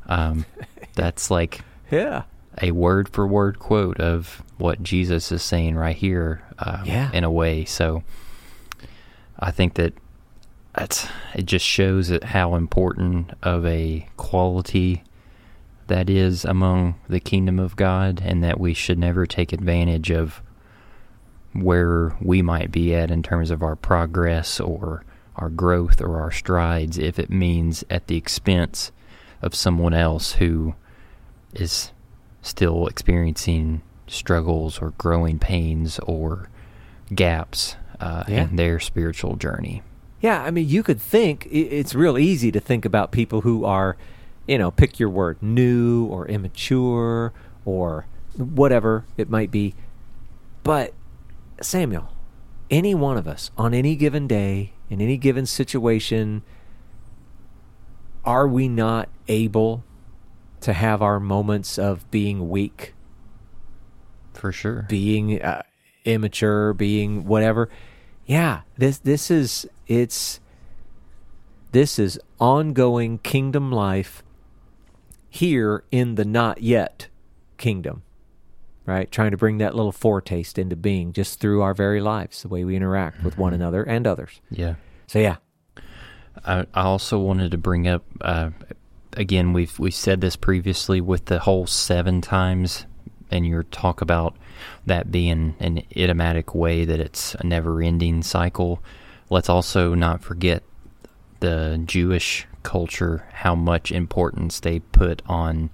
[0.07, 0.45] Um,
[0.95, 1.61] that's like
[1.91, 2.23] yeah.
[2.61, 7.11] a word for word quote of what Jesus is saying right here um, yeah.
[7.13, 7.65] in a way.
[7.65, 8.03] So
[9.39, 9.93] I think that
[10.75, 15.03] that's, it just shows it how important of a quality
[15.87, 20.41] that is among the kingdom of God and that we should never take advantage of
[21.61, 25.03] where we might be at in terms of our progress or
[25.35, 28.91] our growth or our strides if it means at the expense
[29.41, 30.75] of someone else who
[31.53, 31.91] is
[32.41, 36.49] still experiencing struggles or growing pains or
[37.13, 38.43] gaps uh, yeah.
[38.43, 39.81] in their spiritual journey.
[40.21, 43.97] Yeah, I mean, you could think it's real easy to think about people who are,
[44.47, 47.33] you know, pick your word, new or immature
[47.65, 48.05] or
[48.35, 49.75] whatever it might be.
[50.63, 50.93] But
[51.61, 52.13] Samuel,
[52.69, 56.43] any one of us on any given day, in any given situation,
[58.23, 59.83] are we not able
[60.61, 62.93] to have our moments of being weak?
[64.33, 64.85] For sure.
[64.87, 65.63] Being uh,
[66.05, 67.69] immature, being whatever.
[68.25, 70.39] Yeah, this this is it's
[71.71, 74.23] this is ongoing kingdom life
[75.29, 77.07] here in the not yet
[77.57, 78.03] kingdom
[78.87, 79.11] right?
[79.11, 82.63] Trying to bring that little foretaste into being just through our very lives, the way
[82.63, 83.61] we interact with one mm-hmm.
[83.61, 84.41] another and others.
[84.49, 84.75] Yeah.
[85.05, 85.35] So yeah.
[86.43, 88.49] I, I also wanted to bring up uh,
[89.13, 89.53] again.
[89.53, 92.85] We've we said this previously with the whole seven times,
[93.29, 94.35] and your talk about
[94.85, 98.81] that being an idiomatic way that it's a never-ending cycle.
[99.29, 100.63] Let's also not forget
[101.39, 105.69] the Jewish culture, how much importance they put on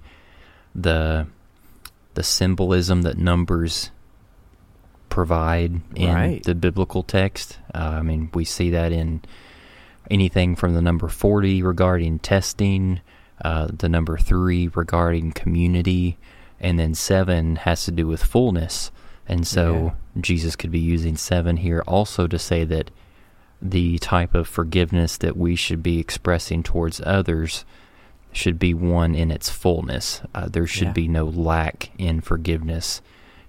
[0.74, 1.26] the
[2.14, 3.90] the symbolism that numbers
[5.08, 6.42] provide in right.
[6.42, 7.58] the biblical text.
[7.74, 9.22] Uh, I mean, we see that in
[10.10, 13.00] anything from the number 40 regarding testing,
[13.44, 16.18] uh, the number 3 regarding community,
[16.60, 18.90] and then 7 has to do with fullness.
[19.26, 20.20] And so yeah.
[20.20, 22.90] Jesus could be using 7 here also to say that
[23.62, 27.64] the type of forgiveness that we should be expressing towards others
[28.34, 30.20] should be one in its fullness.
[30.34, 30.92] Uh, there should yeah.
[30.92, 33.00] be no lack in forgiveness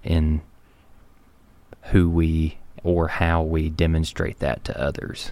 [0.03, 0.41] in
[1.85, 5.31] who we or how we demonstrate that to others.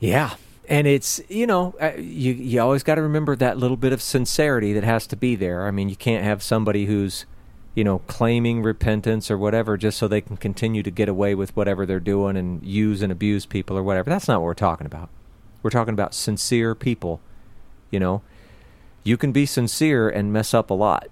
[0.00, 0.34] Yeah.
[0.68, 4.02] And it's, you know, uh, you you always got to remember that little bit of
[4.02, 5.66] sincerity that has to be there.
[5.66, 7.26] I mean, you can't have somebody who's,
[7.74, 11.54] you know, claiming repentance or whatever just so they can continue to get away with
[11.54, 14.10] whatever they're doing and use and abuse people or whatever.
[14.10, 15.10] That's not what we're talking about.
[15.62, 17.20] We're talking about sincere people.
[17.94, 18.22] You know,
[19.04, 21.06] you can be sincere and mess up a lot.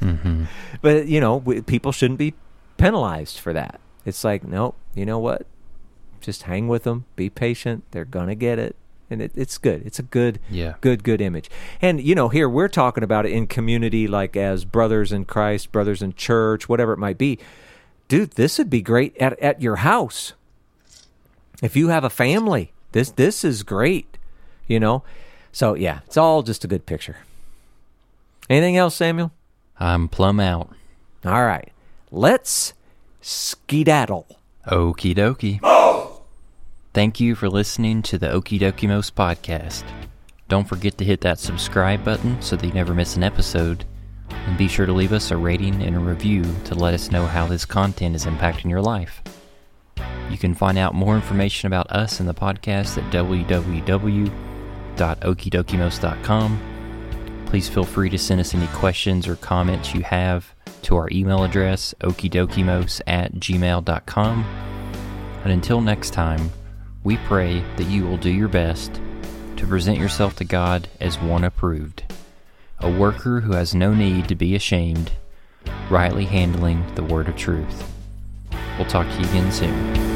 [0.00, 0.44] hmm
[0.82, 2.34] But you know, we, people shouldn't be
[2.76, 3.80] penalized for that.
[4.04, 5.46] It's like, no, you know what?
[6.20, 7.04] Just hang with them.
[7.16, 7.84] Be patient.
[7.92, 8.74] They're gonna get it,
[9.08, 9.86] and it, it's good.
[9.86, 10.74] It's a good, Yeah.
[10.80, 11.48] good, good image.
[11.80, 15.70] And you know, here we're talking about it in community, like as brothers in Christ,
[15.72, 17.38] brothers in church, whatever it might be.
[18.08, 20.32] Dude, this would be great at at your house.
[21.62, 24.18] If you have a family, this this is great.
[24.66, 25.02] You know,
[25.54, 27.16] so yeah, it's all just a good picture.
[28.50, 29.32] Anything else, Samuel?
[29.80, 30.68] I'm plumb out.
[31.24, 31.72] All right,
[32.10, 32.74] let's
[33.22, 34.26] skedaddle.
[34.66, 35.60] Okie dokie.
[36.92, 39.82] Thank you for listening to the Okie Dokie Most podcast.
[40.48, 43.84] Don't forget to hit that subscribe button so that you never miss an episode.
[44.28, 47.26] And be sure to leave us a rating and a review to let us know
[47.26, 49.22] how this content is impacting your life.
[50.30, 53.10] You can find out more information about us and the podcast at
[54.96, 56.70] www.okidokimos.com.
[57.46, 61.44] Please feel free to send us any questions or comments you have to our email
[61.44, 64.44] address, okidokimos at gmail.com.
[65.44, 66.50] And until next time,
[67.02, 69.00] we pray that you will do your best
[69.56, 72.02] to present yourself to God as one approved,
[72.80, 75.12] a worker who has no need to be ashamed,
[75.90, 77.90] rightly handling the word of truth.
[78.78, 80.13] We'll talk to you again soon.